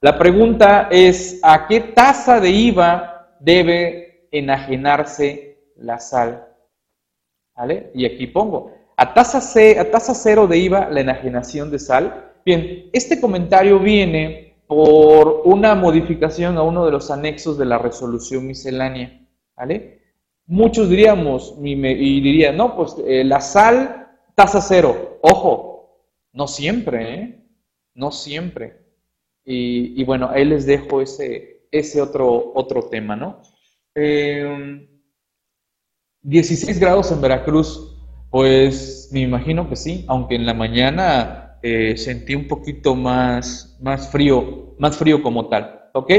[0.00, 6.48] La pregunta es, ¿a qué tasa de IVA debe enajenarse la sal?
[7.54, 7.90] ¿Vale?
[7.94, 12.32] Y aquí pongo, a tasa, C, a tasa cero de IVA la enajenación de sal.
[12.44, 18.46] Bien, este comentario viene por una modificación a uno de los anexos de la resolución
[18.46, 19.20] miscelánea.
[19.56, 20.00] ¿vale?
[20.46, 25.18] Muchos diríamos, y, dirían, no, pues eh, la sal, tasa cero.
[25.22, 27.38] Ojo, no siempre, ¿eh?
[27.94, 28.80] No siempre.
[29.44, 33.42] Y, bueno, ahí les dejo ese, ese otro, otro tema, ¿no?
[33.94, 37.91] 16 eh, grados en Veracruz.
[38.32, 44.08] Pues me imagino que sí, aunque en la mañana eh, sentí un poquito más, más
[44.08, 45.82] frío, más frío como tal.
[45.92, 46.10] ¿Ok?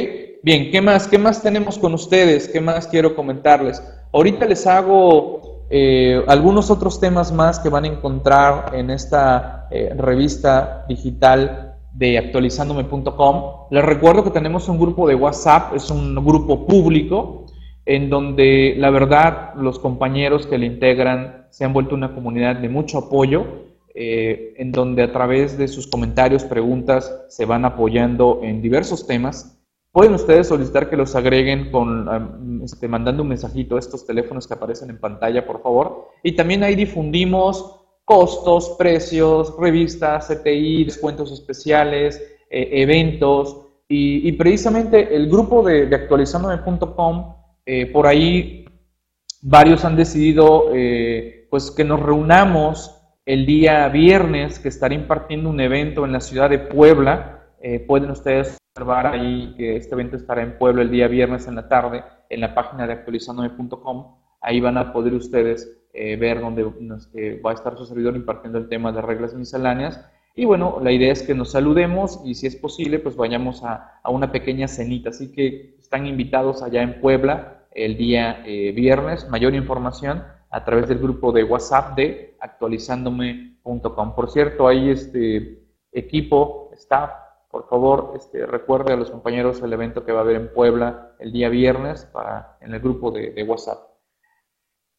[0.43, 1.07] Bien, ¿qué más?
[1.07, 2.47] ¿Qué más tenemos con ustedes?
[2.47, 3.81] ¿Qué más quiero comentarles?
[4.11, 9.91] Ahorita les hago eh, algunos otros temas más que van a encontrar en esta eh,
[9.97, 13.69] revista digital de actualizándome.com.
[13.71, 17.42] Les recuerdo que tenemos un grupo de WhatsApp, es un grupo público
[17.85, 22.69] en donde la verdad los compañeros que le integran se han vuelto una comunidad de
[22.69, 23.45] mucho apoyo,
[23.93, 29.59] eh, en donde a través de sus comentarios, preguntas, se van apoyando en diversos temas.
[29.91, 34.55] Pueden ustedes solicitar que los agreguen con, este, mandando un mensajito a estos teléfonos que
[34.55, 36.07] aparecen en pantalla, por favor.
[36.23, 42.19] Y también ahí difundimos costos, precios, revistas, CTI, descuentos especiales,
[42.49, 43.59] eh, eventos.
[43.87, 48.65] Y, precisamente el grupo de, de actualizandome.com eh, por ahí
[49.41, 55.61] varios han decidido eh, pues que nos reunamos el día viernes, que estaré impartiendo un
[55.61, 57.45] evento en la ciudad de Puebla.
[57.61, 61.55] Eh, pueden ustedes observar ahí que este evento estará en Puebla el día viernes en
[61.55, 64.15] la tarde en la página de actualizandome.com.
[64.41, 68.91] Ahí van a poder ustedes ver dónde va a estar su servidor impartiendo el tema
[68.91, 70.03] de reglas misceláneas.
[70.35, 73.99] Y bueno, la idea es que nos saludemos y si es posible, pues vayamos a,
[74.01, 75.11] a una pequeña cenita.
[75.11, 79.27] Así que están invitados allá en Puebla el día eh, viernes.
[79.29, 84.15] Mayor información a través del grupo de WhatsApp de actualizándome.com.
[84.15, 87.11] Por cierto, ahí este equipo, staff,
[87.49, 91.15] por favor, este, recuerde a los compañeros el evento que va a haber en Puebla
[91.19, 93.77] el día viernes para, en el grupo de, WhatsApp.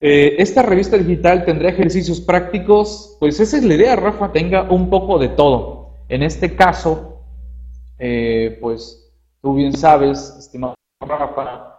[0.01, 4.89] Eh, esta revista digital tendrá ejercicios prácticos, pues esa es la idea, Rafa, tenga un
[4.89, 5.95] poco de todo.
[6.09, 7.23] En este caso,
[7.99, 11.74] eh, pues tú bien sabes, estimado Rafa,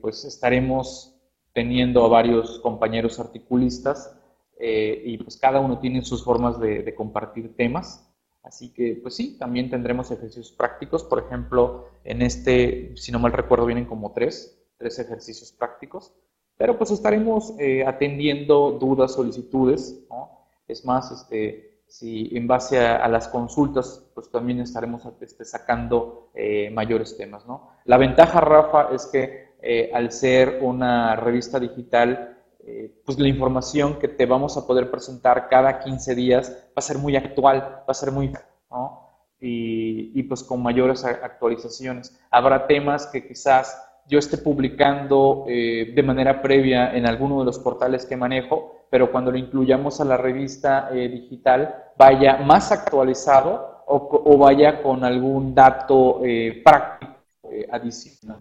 [0.00, 1.10] pues estaremos
[1.52, 4.16] teniendo a varios compañeros articulistas
[4.58, 8.06] eh, y pues cada uno tiene sus formas de, compartir temas.
[8.42, 11.04] Así que pues sí, también tendremos ejercicios prácticos.
[11.04, 16.12] Por ejemplo, en este, si no mal recuerdo, vienen como tres, tres ejercicios prácticos.
[16.56, 20.04] Pero pues estaremos eh, atendiendo dudas, solicitudes.
[20.68, 26.70] Es más, este, si en base a, las consultas, pues también estaremos este, sacando eh,
[26.70, 27.44] mayores temas.
[27.84, 33.98] La ventaja, Rafa, es que eh, al ser una revista digital, eh, pues la información
[33.98, 37.84] que te vamos a poder presentar cada 15 días va a ser muy actual, va
[37.88, 38.32] a ser muy...
[38.70, 39.08] ¿no?
[39.40, 42.16] Y, y pues con mayores actualizaciones.
[42.30, 43.76] Habrá temas que quizás
[44.06, 49.30] yo esté publicando de manera previa en alguno de los portales que manejo, pero cuando
[49.30, 56.20] lo incluyamos a la revista eh, digital vaya más actualizado o, vaya con algún dato
[56.24, 57.12] eh, práctico
[57.50, 58.40] eh, adicional.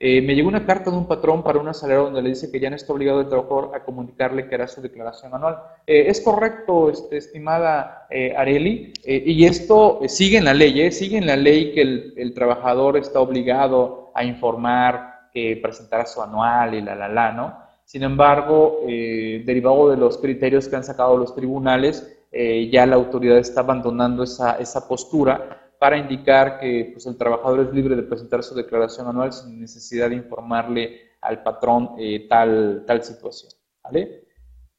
[0.00, 2.68] me llegó una carta de un patrón para un asalariado donde le dice que ya
[2.68, 5.58] no está obligado el trabajador a comunicarle que hará su declaración anual.
[5.86, 8.06] es correcto, este, estimada
[8.36, 12.98] Areli, y esto sigue en la ley, sigue en la ley que el, el trabajador
[12.98, 17.62] está obligado a informar que presentará su anual y la, la, la, ¿no?
[17.92, 22.96] Sin embargo, eh, derivado de los criterios que han sacado los tribunales, eh, ya la
[22.96, 28.04] autoridad está abandonando esa, esa postura para indicar que pues, el trabajador es libre de
[28.04, 33.52] presentar su declaración anual sin necesidad de informarle al patrón eh, tal, tal situación.
[33.84, 34.24] ¿vale?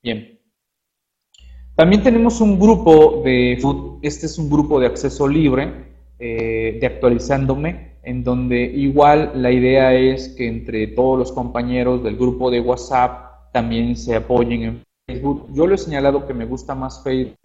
[0.02, 0.40] Bien.
[1.76, 3.60] También tenemos un grupo de,
[4.02, 10.30] este es un grupo de acceso libre, de actualizándome, en donde igual la idea es
[10.30, 15.48] que entre todos los compañeros del grupo de WhatsApp también se apoyen en Facebook.
[15.54, 17.38] Yo le he señalado que me gusta más Facebook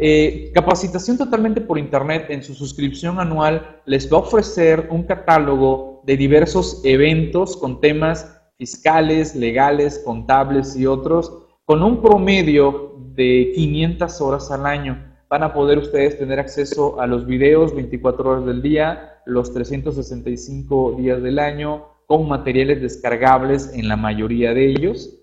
[0.00, 5.87] Eh, capacitación totalmente por Internet en su suscripción anual les va a ofrecer un catálogo
[6.08, 11.30] de diversos eventos con temas fiscales, legales, contables y otros,
[11.64, 15.04] con un promedio de 500 horas al año.
[15.28, 20.96] Van a poder ustedes tener acceso a los videos 24 horas del día, los 365
[20.98, 25.18] días del año, con materiales descargables en la mayoría de ellos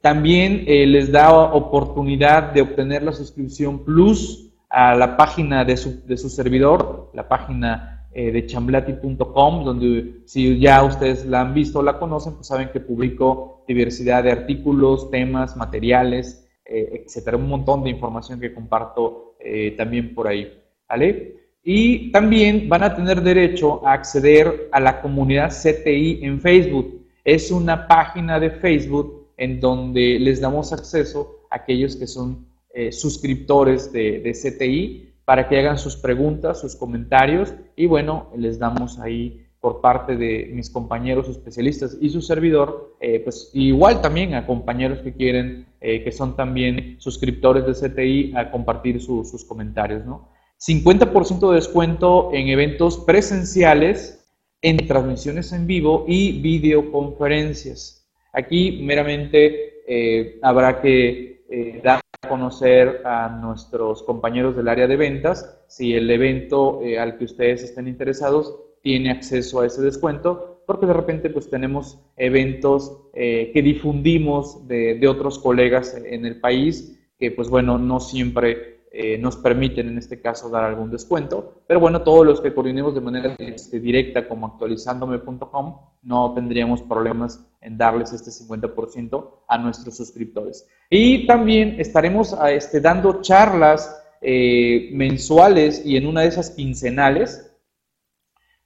[0.00, 6.02] también eh, les da oportunidad de obtener la suscripción Plus a la página de su,
[6.06, 11.78] de su servidor, la página eh, de chamblati.com, donde si ya ustedes la han visto
[11.80, 17.48] o la conocen, pues saben que publico diversidad de artículos, temas, materiales, eh, etcétera, un
[17.48, 19.36] montón de información que comparto
[19.76, 20.52] también por ahí.
[20.88, 21.42] ¿vale?
[21.64, 27.06] Y también van a tener derecho a acceder a la comunidad CTI en Facebook.
[27.24, 32.90] Es una página de Facebook en donde les damos acceso a aquellos que son eh,
[32.90, 39.46] suscriptores de, CTI para que hagan sus preguntas, sus comentarios y bueno, les damos ahí
[39.60, 44.98] por parte de mis compañeros especialistas y su servidor, eh, pues igual también a compañeros
[44.98, 50.32] que quieren, eh, que son también suscriptores de CTI, a compartir sus comentarios, ¿no?
[50.58, 54.24] 50% de descuento en eventos presenciales,
[54.62, 58.08] en transmisiones en vivo y videoconferencias.
[58.32, 64.96] Aquí meramente eh, habrá que eh, dar a conocer a nuestros compañeros del área de
[64.96, 70.62] ventas si el evento eh, al que ustedes estén interesados tiene acceso a ese descuento,
[70.66, 77.30] porque de repente pues tenemos eventos que difundimos de otros colegas en el país que
[77.30, 81.62] pues bueno, no siempre eh, nos permiten en este caso dar algún descuento.
[81.66, 87.42] Pero bueno, todos los que coordinemos de manera este, directa como actualizandome.com no tendríamos problemas
[87.62, 90.68] en darles este 50% a nuestros suscriptores.
[90.90, 97.50] Y también estaremos este, dando charlas eh, mensuales y en una de esas quincenales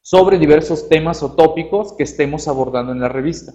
[0.00, 3.52] sobre diversos temas o tópicos que estemos abordando en la revista.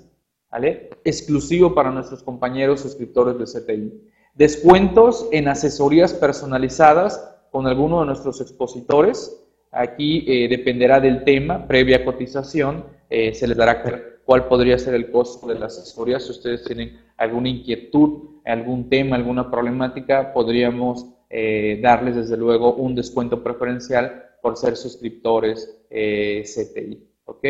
[0.50, 0.90] ¿vale?
[1.04, 4.12] Exclusivo para nuestros compañeros suscriptores de CTI.
[4.34, 9.38] Descuentos en asesorías personalizadas con alguno de nuestros expositores.
[9.72, 13.84] Aquí eh, dependerá del tema, previa cotización, eh, se les dará
[14.24, 16.20] cuál podría ser el costo de la asesoría.
[16.20, 22.96] Si ustedes tienen alguna inquietud, algún tema, alguna problemática, podríamos eh, darles desde luego un
[22.96, 27.08] descuento preferencial por ser suscriptores CTI.
[27.26, 27.46] ¿Ok?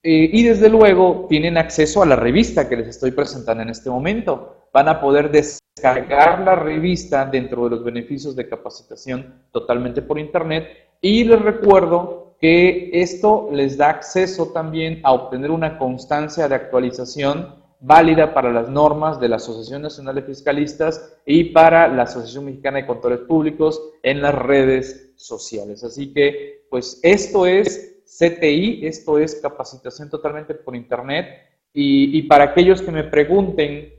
[0.00, 4.57] y desde luego tienen acceso a la revista que les estoy presentando en este momento
[4.78, 10.68] van a poder descargar la revista dentro de los beneficios de capacitación totalmente por internet
[11.00, 17.56] y les recuerdo que esto les da acceso también a obtener una constancia de actualización
[17.80, 22.78] válida para las normas de la Asociación Nacional de Fiscalistas y para la Asociación Mexicana
[22.78, 25.82] de Contadores Públicos en las redes sociales.
[25.82, 31.26] Así que, pues esto es CTI, esto es capacitación totalmente por Internet.
[31.72, 33.97] Y, y para aquellos que me pregunten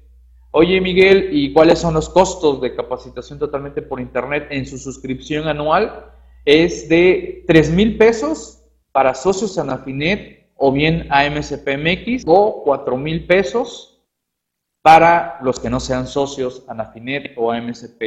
[0.51, 5.47] Oye Miguel, ¿y cuáles son los costos de capacitación totalmente por internet en su suscripción
[5.47, 6.11] anual?
[6.43, 14.01] Es de 3 mil pesos para socios Anafinet o bien AMCPMX o 4 mil pesos
[14.81, 17.99] para los que no sean socios Anafinet o AMCPMX.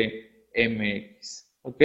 [1.62, 1.80] ¿Ok?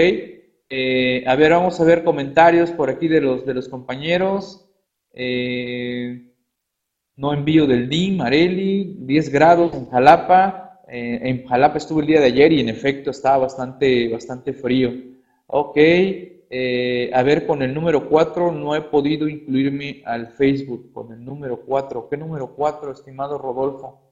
[0.69, 4.67] Eh, a ver, vamos a ver comentarios por aquí de los, de los compañeros.
[5.13, 6.26] Eh,
[7.17, 10.81] no envío del DIM, Areli, 10 grados en Jalapa.
[10.87, 14.91] Eh, en Jalapa estuve el día de ayer y en efecto estaba bastante, bastante frío.
[15.47, 15.77] Ok,
[17.13, 20.93] a ver, con el número 4 no he podido incluirme al Facebook.
[20.93, 22.07] Con el número 4.
[22.09, 24.03] ¿Qué número 4, estimado Rodolfo?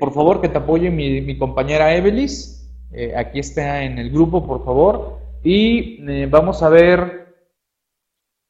[0.00, 2.68] por favor, que te apoye mi, compañera Evelis.
[3.16, 5.28] aquí está en el grupo, por favor.
[5.42, 7.34] Y eh, vamos a ver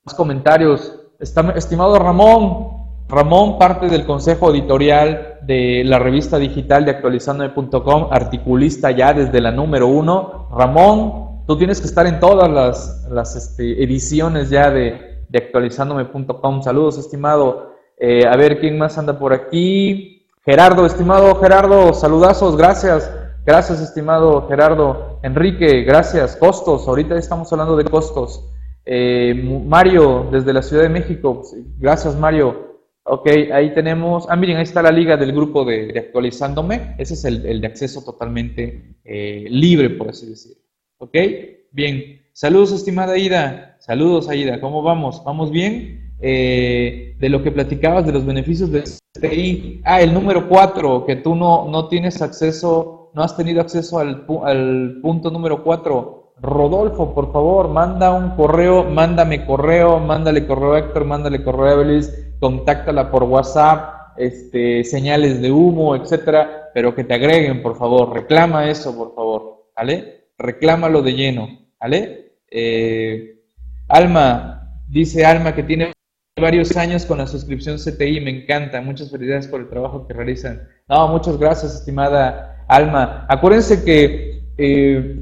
[0.05, 0.99] más comentarios.
[1.21, 2.78] estimado Ramón,
[3.09, 9.51] Ramón, parte del consejo editorial de la revista digital de actualizandome.com, articulista ya desde la
[9.51, 10.49] número uno.
[10.55, 12.51] Ramón, tú tienes que estar en todas
[13.11, 16.63] las, este, ediciones ya de, de actualizandome.com.
[16.63, 17.73] Saludos, estimado.
[17.97, 20.27] Eh, a ver quién más anda por aquí.
[20.45, 23.11] Gerardo, estimado Gerardo, saludazos, gracias.
[23.47, 25.19] Gracias, estimado Gerardo.
[25.23, 26.37] Enrique, gracias.
[26.37, 28.45] Costos, ahorita estamos hablando de costos.
[28.85, 31.43] Eh, Mario, desde la Ciudad de México,
[31.79, 32.68] gracias Mario.
[33.11, 37.25] Ok, ahí tenemos, ah miren, ahí está la liga del grupo de, Actualizándome, ese es
[37.25, 40.63] el, de acceso totalmente eh, libre, por así decirlo.
[40.99, 41.17] Ok,
[41.73, 42.23] bien.
[42.33, 43.77] Saludos, estimada Ida.
[43.81, 44.61] Saludos, Aida.
[44.61, 45.23] ¿Cómo vamos?
[45.25, 46.15] ¿Vamos bien?
[46.21, 49.81] Eh, de lo que platicabas de los beneficios de CTI.
[49.85, 55.01] Ah, el número 4, que tú no, no tienes acceso no has tenido acceso al,
[55.03, 61.05] punto número 4, Rodolfo, por favor, manda un correo, mándame correo, mándale correo a Héctor,
[61.05, 61.75] mándale correo a
[62.39, 68.69] contáctala por WhatsApp, este, señales de humo, etcétera, pero que te agreguen, por favor, reclama
[68.69, 70.29] eso, por favor, ¿vale?
[70.37, 71.49] Reclámalo de lleno,
[71.81, 72.33] ¿vale?
[72.51, 73.37] Eh,
[73.89, 75.93] Alma, dice Alma que tiene
[76.41, 80.69] varios años con la suscripción CTI, me encanta, muchas felicidades por el trabajo que realizan.
[80.89, 83.27] No, muchas gracias, estimada alma.
[83.29, 85.17] Acuérdense que eh,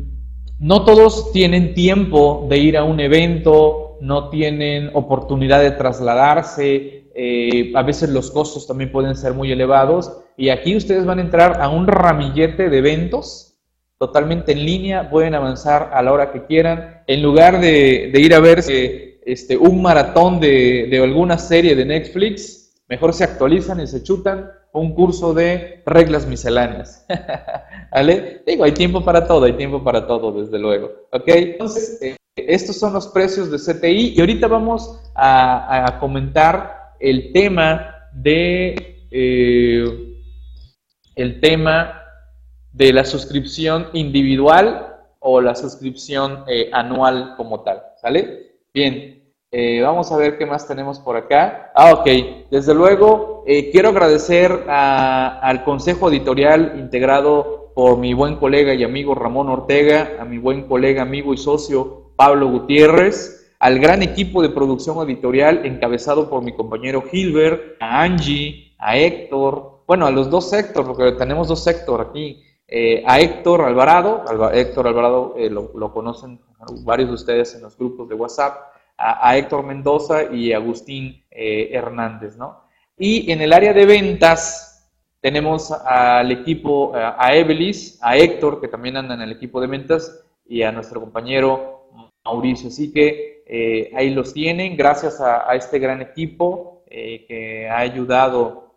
[0.59, 7.73] no todos tienen tiempo de ir a un evento, no tienen oportunidad de trasladarse, eh,
[7.75, 11.63] a veces los costos también pueden ser muy elevados y aquí ustedes van a entrar
[11.63, 13.47] a un ramillete de eventos
[13.99, 18.41] totalmente en línea, pueden avanzar a la hora que quieran, en lugar de, ir a
[18.41, 18.63] ver
[19.25, 24.95] este, un maratón de, alguna serie de Netflix, mejor se actualizan y se chutan un
[24.95, 27.07] curso de reglas misceláneas.
[28.47, 30.91] Digo, hay tiempo para todo, hay tiempo para todo, desde luego.
[31.13, 31.29] ¿Ok?
[31.29, 37.95] Entonces, eh, estos son los precios de CTI y ahorita vamos a, comentar el tema
[38.15, 39.85] de eh,
[41.15, 42.03] el tema
[42.73, 47.83] de la suscripción individual o la suscripción eh, anual como tal.
[48.01, 48.59] ¿Sale?
[48.75, 51.73] Bien, eh, vamos a ver qué más tenemos por acá.
[51.75, 52.07] Ah, ok.
[52.51, 59.49] Desde luego, quiero agradecer al consejo editorial integrado por mi buen colega y amigo Ramón
[59.49, 64.99] Ortega, a mi buen colega, amigo y socio Pablo Gutiérrez, al gran equipo de producción
[65.07, 70.87] editorial encabezado por mi compañero Gilbert, a Angie, a Héctor, bueno, a los dos Héctor,
[70.87, 76.41] porque tenemos dos Héctor aquí, eh, a Héctor Alvarado, Héctor Alvarado lo, lo conocen
[76.83, 78.57] varios de ustedes en los grupos de WhatsApp,
[78.99, 82.65] a, Héctor Mendoza y Agustín eh, Hernández, ¿no?
[82.99, 84.91] Y en el área de ventas
[85.21, 90.25] tenemos al equipo, a Evelis, a Héctor, que también anda en el equipo de ventas,
[90.49, 91.89] y a nuestro compañero
[92.25, 92.69] Mauricio.
[92.69, 98.75] Así que eh, ahí los tienen, gracias a, este gran equipo eh, que ha ayudado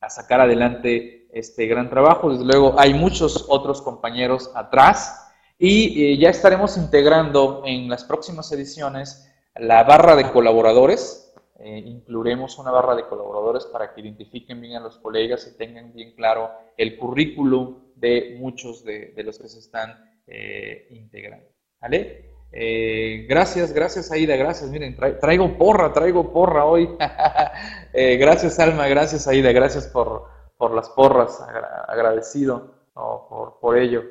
[0.00, 2.30] a sacar adelante este gran trabajo.
[2.30, 9.26] Desde luego, hay muchos otros compañeros atrás y ya estaremos integrando en las próximas ediciones
[9.58, 14.80] la barra de colaboradores, eh, incluiremos una barra de colaboradores para que identifiquen bien a
[14.80, 20.20] los colegas y tengan bien claro el currículum de muchos de, los que se están
[20.26, 21.48] eh, integrando.
[21.80, 22.35] ¿Vale?
[22.52, 24.70] Eh, gracias, gracias Aida, gracias.
[24.70, 26.88] Miren, traigo porra, traigo porra hoy.
[27.92, 30.24] gracias Alma, gracias Aida, gracias por,
[30.56, 31.42] por las porras,
[31.88, 34.04] agradecido por, por, ello.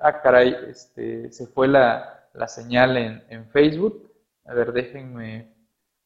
[0.00, 4.10] ah, caray, este, se fue la, la señal en, en Facebook.
[4.44, 5.52] A ver, déjenme,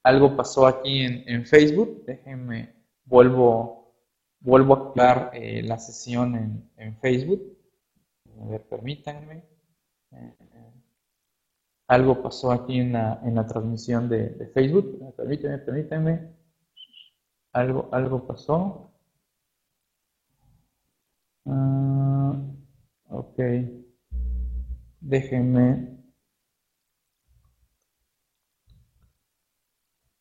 [0.02, 3.94] algo pasó aquí en, Facebook, déjenme, vuelvo,
[4.40, 7.56] vuelvo a activar eh, la sesión en, Facebook.
[8.40, 9.44] A ver, permítanme.
[11.92, 15.14] Algo pasó aquí en la, en la transmisión de, Facebook.
[15.14, 16.32] Permítanme, permítanme.
[17.52, 18.90] Algo, algo pasó.
[21.44, 22.32] Ah,
[23.10, 23.38] ok.
[25.02, 25.98] Déjenme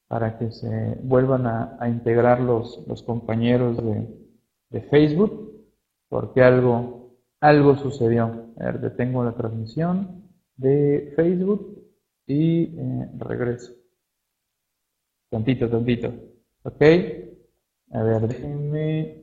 [0.09, 5.53] para que se vuelvan a, integrar los, los compañeros de, Facebook,
[6.09, 8.51] porque algo, algo sucedió.
[8.59, 10.20] A ver, detengo la transmisión,
[10.61, 11.61] de Facebook
[12.27, 13.73] y eh, regreso.
[15.29, 16.07] Tantito, tantito.
[16.63, 16.81] ¿Ok?
[17.91, 19.21] A ver, déjenme...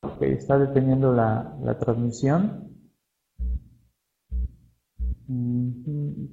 [0.00, 2.68] Ok, está deteniendo la, la transmisión.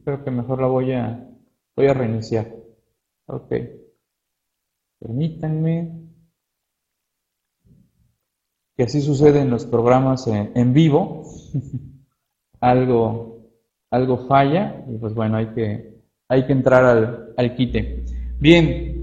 [0.03, 1.29] creo que mejor la voy a,
[1.75, 2.47] voy a reiniciar.
[3.27, 3.53] Ok.
[4.99, 6.04] Permítanme.
[8.77, 11.23] Que así sucede en los programas en, vivo.
[12.59, 13.49] algo,
[13.91, 18.03] algo falla y pues bueno, hay que, hay que entrar al, al quite.
[18.39, 18.95] Bien,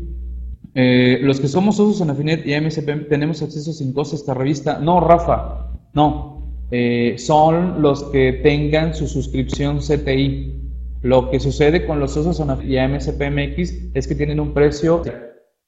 [0.74, 4.34] eh, los que somos socios en Afinet y MSP tenemos acceso sin costo a esta
[4.34, 4.78] revista.
[4.78, 6.32] No, Rafa, no.
[6.70, 10.58] Eh, son los que tengan su suscripción CTI.
[11.02, 15.02] Lo que sucede con los socios y MSPMX es que tienen un precio.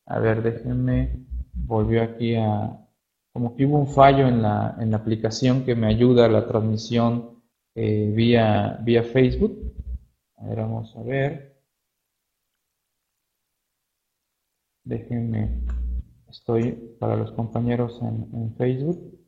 [0.06, 1.24] A ver, déjenme.
[1.52, 2.80] Volvió aquí a.
[3.34, 6.46] Como que hubo un fallo en la, en la aplicación que me ayuda a la
[6.46, 7.42] transmisión
[7.74, 9.74] eh, vía, vía Facebook.
[10.36, 11.60] A ver, vamos a ver.
[14.84, 15.64] Déjenme.
[16.28, 19.18] Estoy para los compañeros en, en Facebook.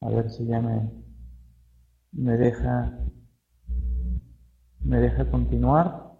[0.00, 0.90] A ver si ya me,
[2.12, 2.98] me deja
[4.82, 6.18] me deja continuar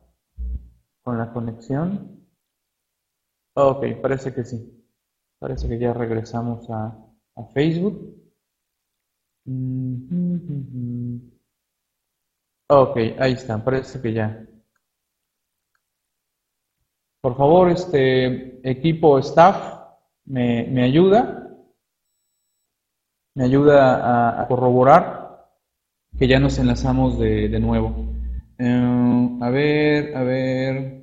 [1.02, 2.26] con la conexión.
[3.54, 4.79] Ok, parece que sí.
[5.40, 6.94] Parece que ya regresamos a,
[7.54, 8.14] Facebook.
[12.68, 14.46] Ok, ahí está, parece que ya.
[17.22, 19.80] Por favor, este equipo staff
[20.26, 21.48] me, me ayuda.
[23.34, 25.48] Me ayuda a, corroborar
[26.18, 27.94] que ya nos enlazamos de, de nuevo.
[28.58, 30.99] Eh, a ver, a ver.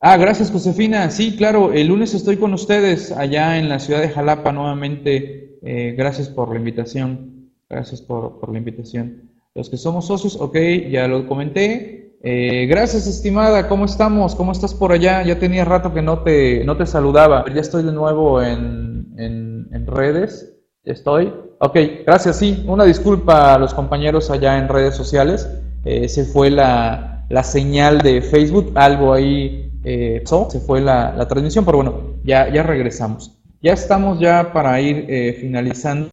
[0.00, 1.10] Ah, gracias Josefina.
[1.10, 5.58] Sí, claro, el lunes estoy con ustedes allá en la ciudad de Jalapa nuevamente.
[5.62, 7.50] Eh, gracias por la invitación.
[7.68, 9.30] Gracias por, la invitación.
[9.54, 10.56] Los que somos socios, ok,
[10.90, 12.18] ya lo comenté.
[12.22, 13.68] Eh, gracias, estimada.
[13.68, 14.34] ¿Cómo estamos?
[14.34, 15.22] ¿Cómo estás por allá?
[15.24, 17.44] Ya tenía rato que no te, no te saludaba.
[17.52, 20.56] Ya estoy de nuevo en, en, en redes.
[20.84, 21.32] Estoy.
[21.58, 21.76] Ok,
[22.06, 22.36] gracias.
[22.38, 25.48] Sí, una disculpa a los compañeros allá en redes sociales.
[25.84, 31.78] Eh, se fue la, señal de Facebook, algo ahí eh, se fue la, transmisión, pero
[31.78, 33.38] bueno, ya, ya regresamos.
[33.62, 36.10] Ya estamos ya para ir eh, finalizando.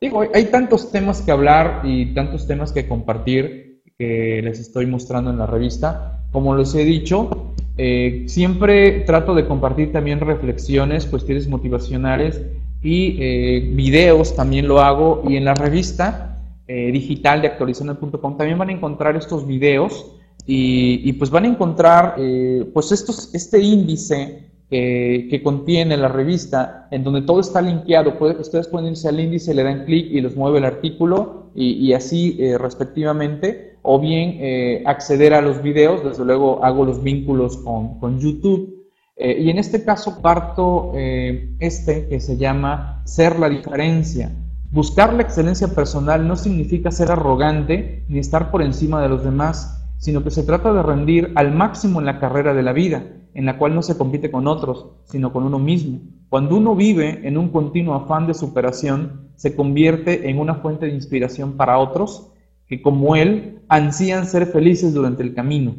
[0.00, 5.30] Digo, hay tantos temas que hablar y tantos temas que compartir que les estoy mostrando
[5.30, 6.22] en la revista.
[6.32, 7.54] Como les he dicho,
[8.26, 12.42] siempre trato de compartir también reflexiones, cuestiones motivacionales
[12.82, 15.22] y videos también lo hago.
[15.26, 16.26] Y en la revista
[16.68, 20.12] eh, digital de actualización.com también van a encontrar estos videos
[20.46, 22.92] y, pues van a encontrar eh, pues
[23.32, 28.14] este índice que contiene la revista en donde todo está linkeado.
[28.40, 32.36] ustedes pueden irse al índice, le dan clic y los mueve el artículo y, así
[32.40, 33.76] eh, respectivamente.
[33.88, 38.84] O bien acceder a los videos, desde luego hago los vínculos con, con YouTube.
[39.16, 40.92] y en este caso parto
[41.60, 44.32] este que se llama Ser la diferencia.
[44.72, 49.75] Buscar la excelencia personal no significa ser arrogante ni estar por encima de los demás,
[49.98, 53.46] sino que se trata de rendir al máximo en la carrera de la vida, en
[53.46, 56.00] la cual no se compite con otros, sino con uno mismo.
[56.28, 60.94] Cuando uno vive en un continuo afán de superación, se convierte en una fuente de
[60.94, 62.32] inspiración para otros
[62.66, 65.74] que, como él, ansían ser felices durante el camino.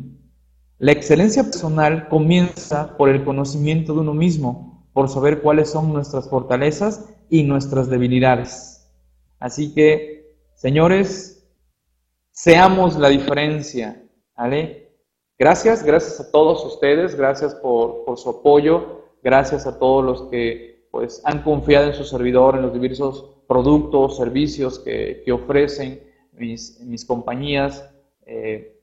[0.79, 6.29] La excelencia personal comienza por el conocimiento de uno mismo, por saber cuáles son nuestras
[6.29, 8.87] fortalezas y nuestras debilidades.
[9.39, 11.47] Así que, señores,
[12.31, 14.03] seamos la diferencia,
[14.37, 14.91] ¿vale?
[15.37, 21.21] Gracias, gracias a todos ustedes, gracias por, su apoyo, gracias a todos los que pues,
[21.25, 26.01] han confiado en su servidor, en los diversos productos, servicios que, ofrecen
[26.33, 27.87] mis, mis compañías,
[28.25, 28.79] eh,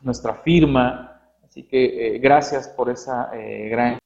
[0.00, 1.22] nuestra firma.
[1.44, 3.98] Así que eh, gracias por esa eh, gran,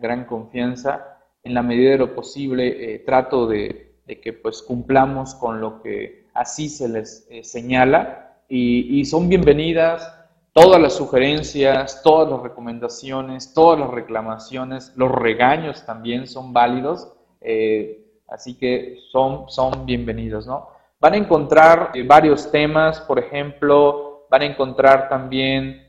[0.00, 1.18] gran confianza.
[1.42, 6.26] En la medida de lo posible trato de, de que pues cumplamos con lo que
[6.34, 10.19] así se les señala y, son bienvenidas
[10.52, 18.04] todas las sugerencias, todas las recomendaciones, todas las reclamaciones, los regaños también son válidos, eh,
[18.28, 20.68] así que son, son bienvenidos, ¿no?
[21.00, 25.86] Van a encontrar eh, varios temas, por ejemplo, van a encontrar también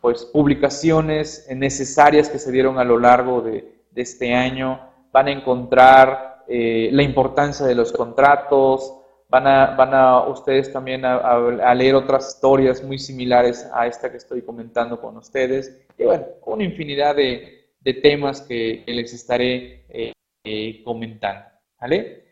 [0.00, 4.80] pues publicaciones necesarias que se dieron a lo largo de, este año,
[5.12, 8.94] van a encontrar eh, la importancia de los contratos,
[9.30, 14.16] van a, van a ustedes también a, leer otras historias muy similares a esta que
[14.16, 20.12] estoy comentando con ustedes, y bueno, una infinidad de, de temas que, les estaré eh,
[20.44, 21.46] eh, comentando.
[21.80, 22.24] ¿Vale?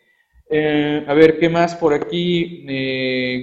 [0.49, 2.65] Eh, a ver, ¿qué más por aquí?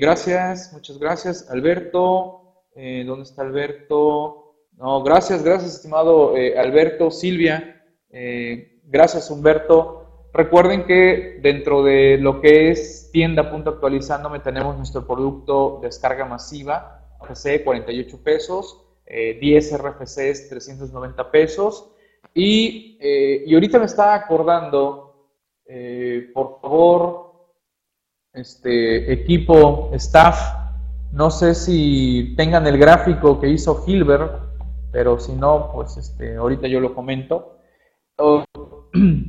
[0.00, 2.42] gracias, muchas gracias, Alberto.
[2.74, 4.54] ¿Dónde está Alberto?
[4.72, 7.82] No, gracias, gracias, estimado Alberto, Silvia.
[8.84, 10.05] gracias, Humberto.
[10.36, 18.22] Recuerden que dentro de lo que es tienda.actualizándome tenemos nuestro producto descarga masiva, RFC 48
[18.22, 21.90] pesos, 10 RFCs 390 pesos
[22.34, 25.30] y, eh, y ahorita me estaba acordando,
[25.64, 27.46] eh, por favor,
[28.34, 30.38] este equipo, staff,
[31.12, 34.32] no sé si tengan el gráfico que hizo Hilbert,
[34.92, 37.56] pero si no, pues este, ahorita yo lo comento.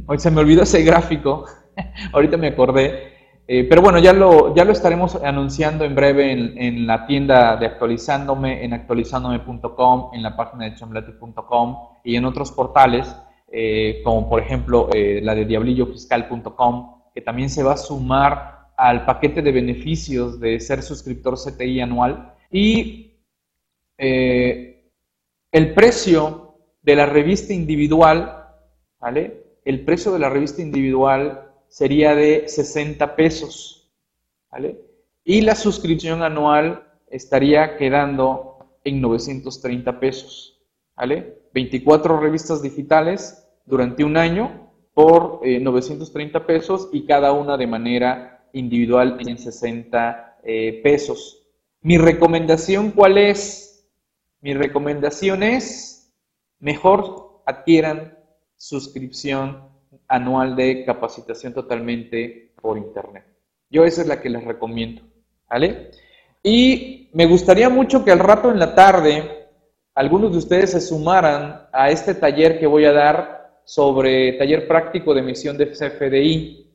[0.09, 1.43] Hoy se me olvidó ese gráfico,
[2.13, 3.11] ahorita me acordé.
[3.45, 7.65] Eh, pero bueno, ya lo, ya lo estaremos anunciando en breve en, la tienda de
[7.65, 13.13] Actualizándome, en actualizándome.com, en la página de chamblati.com y en otros portales,
[13.51, 19.05] eh, como por ejemplo eh, la de diablillofiscal.com, que también se va a sumar al
[19.05, 22.33] paquete de beneficios de ser suscriptor CTI anual.
[22.49, 23.11] Y
[23.97, 28.45] el precio de la revista individual,
[29.01, 29.46] ¿vale?
[29.67, 33.91] El precio de la revista individual sería de 60 pesos.
[34.49, 34.79] ¿vale?
[35.25, 40.57] Y la suscripción anual estaría quedando en 930 pesos.
[40.95, 41.41] ¿vale?
[41.53, 48.47] 24 revistas digitales durante un año por 930 eh, pesos y cada una de manera
[48.53, 51.45] individual en 60 eh, pesos.
[51.81, 53.85] Mi recomendación, ¿cuál es?
[54.39, 56.13] Mi recomendación es,
[56.57, 58.16] mejor adquieran
[58.57, 59.69] suscripción
[60.07, 63.25] anual de capacitación totalmente por internet.
[63.69, 65.03] Yo esa es la que les recomiendo,
[65.49, 65.91] ¿vale?
[66.43, 69.49] Y me gustaría mucho que al rato en la tarde
[69.95, 75.13] algunos de ustedes se sumaran a este taller que voy a dar sobre taller práctico
[75.13, 76.71] de emisión de CFDI.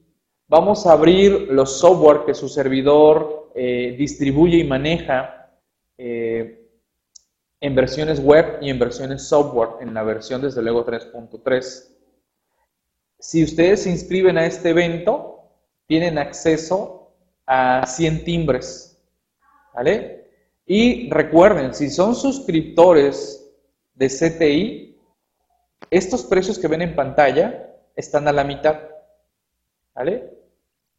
[0.49, 5.51] Vamos a abrir los software que su servidor eh, distribuye y maneja
[5.97, 6.62] eh,
[7.63, 11.89] en versiones web y en versiones software, en la versión desde luego 3.3.
[13.21, 15.49] Si ustedes se inscriben a este evento,
[15.87, 17.13] tienen acceso
[17.47, 19.01] a 100 timbres.
[19.73, 20.29] ¿Vale?
[20.67, 23.49] Y recuerden, si son suscriptores
[23.95, 25.01] de CTI,
[25.89, 28.81] estos precios que ven en pantalla están a la mitad.
[29.95, 30.37] ¿Vale?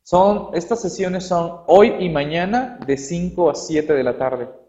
[0.02, 4.63] Son, estas sesiones son hoy y mañana de 5 a 7 de la tarde.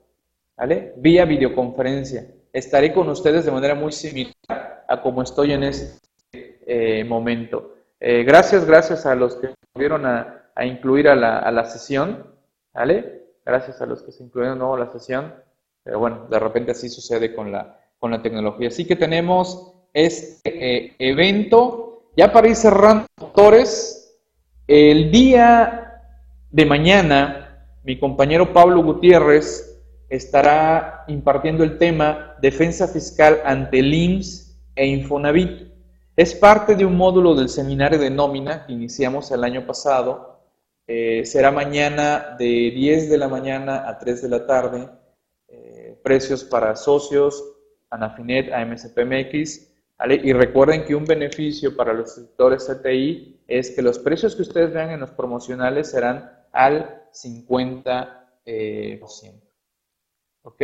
[0.96, 2.26] Vía videoconferencia.
[2.52, 5.98] Estaré con ustedes de manera muy similar a como estoy en este
[6.32, 7.74] eh, momento.
[7.98, 12.26] Eh, gracias, gracias a los que volvieron a, a incluir a la, a la, sesión,
[12.72, 13.22] ¿vale?
[13.44, 15.34] Gracias a los que se incluyeron nuevo a la sesión,
[15.82, 18.68] pero bueno, de repente así sucede con la, con la tecnología.
[18.68, 22.10] Así que tenemos este eh, evento.
[22.16, 24.16] Ya para ir cerrando, doctores,
[24.68, 26.00] el día
[26.50, 29.73] de mañana, mi compañero Pablo Gutiérrez
[30.16, 35.72] estará impartiendo el tema Defensa Fiscal ante el IMSS e Infonavit.
[36.16, 40.40] Es parte de un módulo del seminario de nómina que iniciamos el año pasado.
[40.86, 44.88] Eh, será mañana de 10 de la mañana a 3 de la tarde.
[45.48, 47.42] Eh, precios para socios,
[47.90, 49.70] Anafinet, AMSPMX.
[50.22, 54.72] Y recuerden que un beneficio para los sectores CTI es que los precios que ustedes
[54.72, 58.24] vean en los promocionales serán al 50%.
[58.46, 59.00] Eh,
[60.44, 60.62] ¿Ok?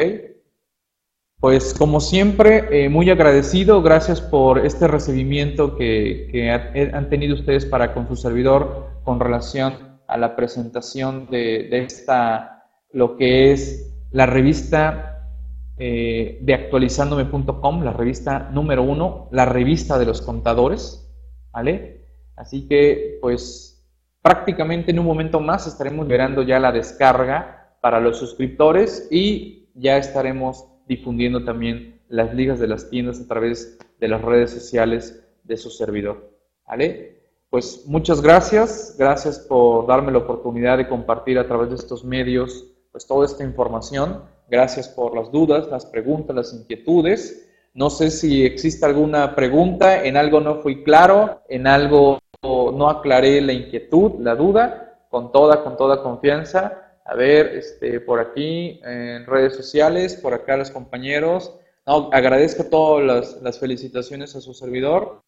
[1.41, 7.65] Pues como siempre, eh, muy agradecido, gracias por este recibimiento que, eh, han tenido ustedes
[7.65, 14.27] para con su servidor con relación a la presentación de, esta, lo que es la
[14.27, 15.31] revista
[15.79, 21.11] eh, de actualizándome.com, la revista número uno, la revista de los contadores,
[21.53, 22.05] ¿vale?
[22.37, 23.83] Así que, pues,
[24.21, 29.97] prácticamente en un momento más estaremos liberando ya la descarga para los suscriptores y ya
[29.97, 35.57] estaremos difundiendo también las ligas de las tiendas a través de las redes sociales de
[35.57, 36.31] su servidor.
[36.67, 37.21] ¿Vale?
[37.49, 42.67] Pues muchas gracias, gracias por darme la oportunidad de compartir a través de estos medios
[42.93, 44.23] pues toda esta información.
[44.49, 47.49] Gracias por las dudas, las preguntas, las inquietudes.
[47.73, 53.41] No sé si existe alguna pregunta, en algo no fui claro, en algo no aclaré
[53.41, 59.27] la inquietud, la duda, con toda, con toda confianza a ver, este, por aquí en
[59.27, 61.59] redes sociales, por acá los compañeros.
[61.85, 65.21] agradezco todas las, felicitaciones a su servidor.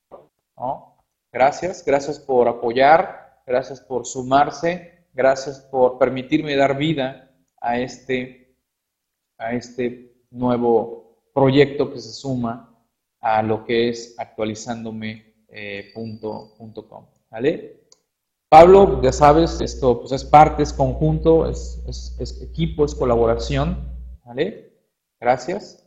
[1.33, 8.55] Gracias, gracias por apoyar, gracias por sumarse, gracias por permitirme dar vida a este,
[9.39, 12.79] a este nuevo proyecto que se suma
[13.21, 17.07] a lo que es actualizándome.com.
[17.29, 17.82] ¿Vale?
[18.53, 21.83] Pablo, ya sabes, esto pues, es parte, es conjunto, es,
[22.43, 23.89] equipo, es colaboración.
[24.27, 24.75] ¿Vale?
[25.19, 25.83] Gracias.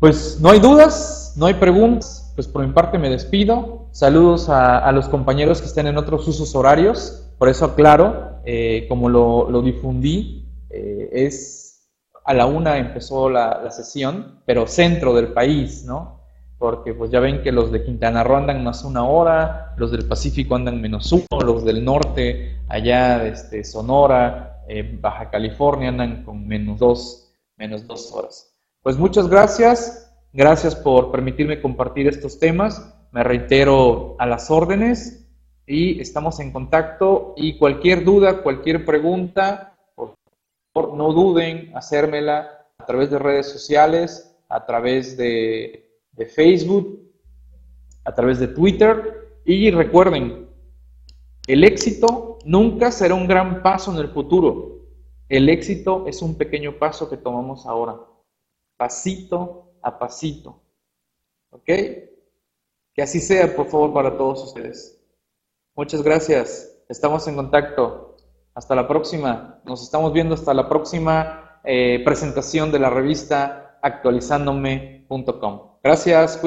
[0.00, 3.86] Pues no hay dudas, no hay preguntas, pues por mi parte me despido.
[3.92, 9.08] Saludos a, los compañeros que estén en otros usos horarios, por eso aclaro, eh, como
[9.08, 11.88] lo, difundí, eh, es
[12.24, 16.21] a la una empezó la, sesión, pero centro del país, ¿no?
[16.62, 20.06] Porque pues ya ven que los de Quintana Roo andan más una hora, los del
[20.06, 26.46] Pacífico andan menos uno, los del norte, allá este, Sonora, eh, Baja California andan con
[26.46, 28.54] menos dos, menos dos horas.
[28.80, 32.94] Pues muchas gracias, gracias por permitirme compartir estos temas.
[33.10, 35.28] Me reitero a las órdenes
[35.66, 40.14] y estamos en contacto y cualquier duda, cualquier pregunta, por
[40.72, 45.91] favor no duden hacérmela a través de redes sociales, a través de,
[46.26, 47.00] Facebook,
[48.04, 50.48] a través de Twitter y recuerden,
[51.46, 54.80] el éxito nunca será un gran paso en el futuro.
[55.28, 57.96] El éxito es un pequeño paso que tomamos ahora
[58.76, 60.60] pasito a pasito.
[61.50, 61.66] ¿Ok?
[61.66, 65.00] Que así sea, por favor, para todos ustedes.
[65.74, 66.82] Muchas gracias.
[66.88, 68.16] Estamos en contacto.
[68.54, 69.60] Hasta la próxima.
[69.64, 75.71] Nos estamos viendo hasta la próxima eh, presentación de la revista actualizándome.com.
[75.84, 76.42] Gracias.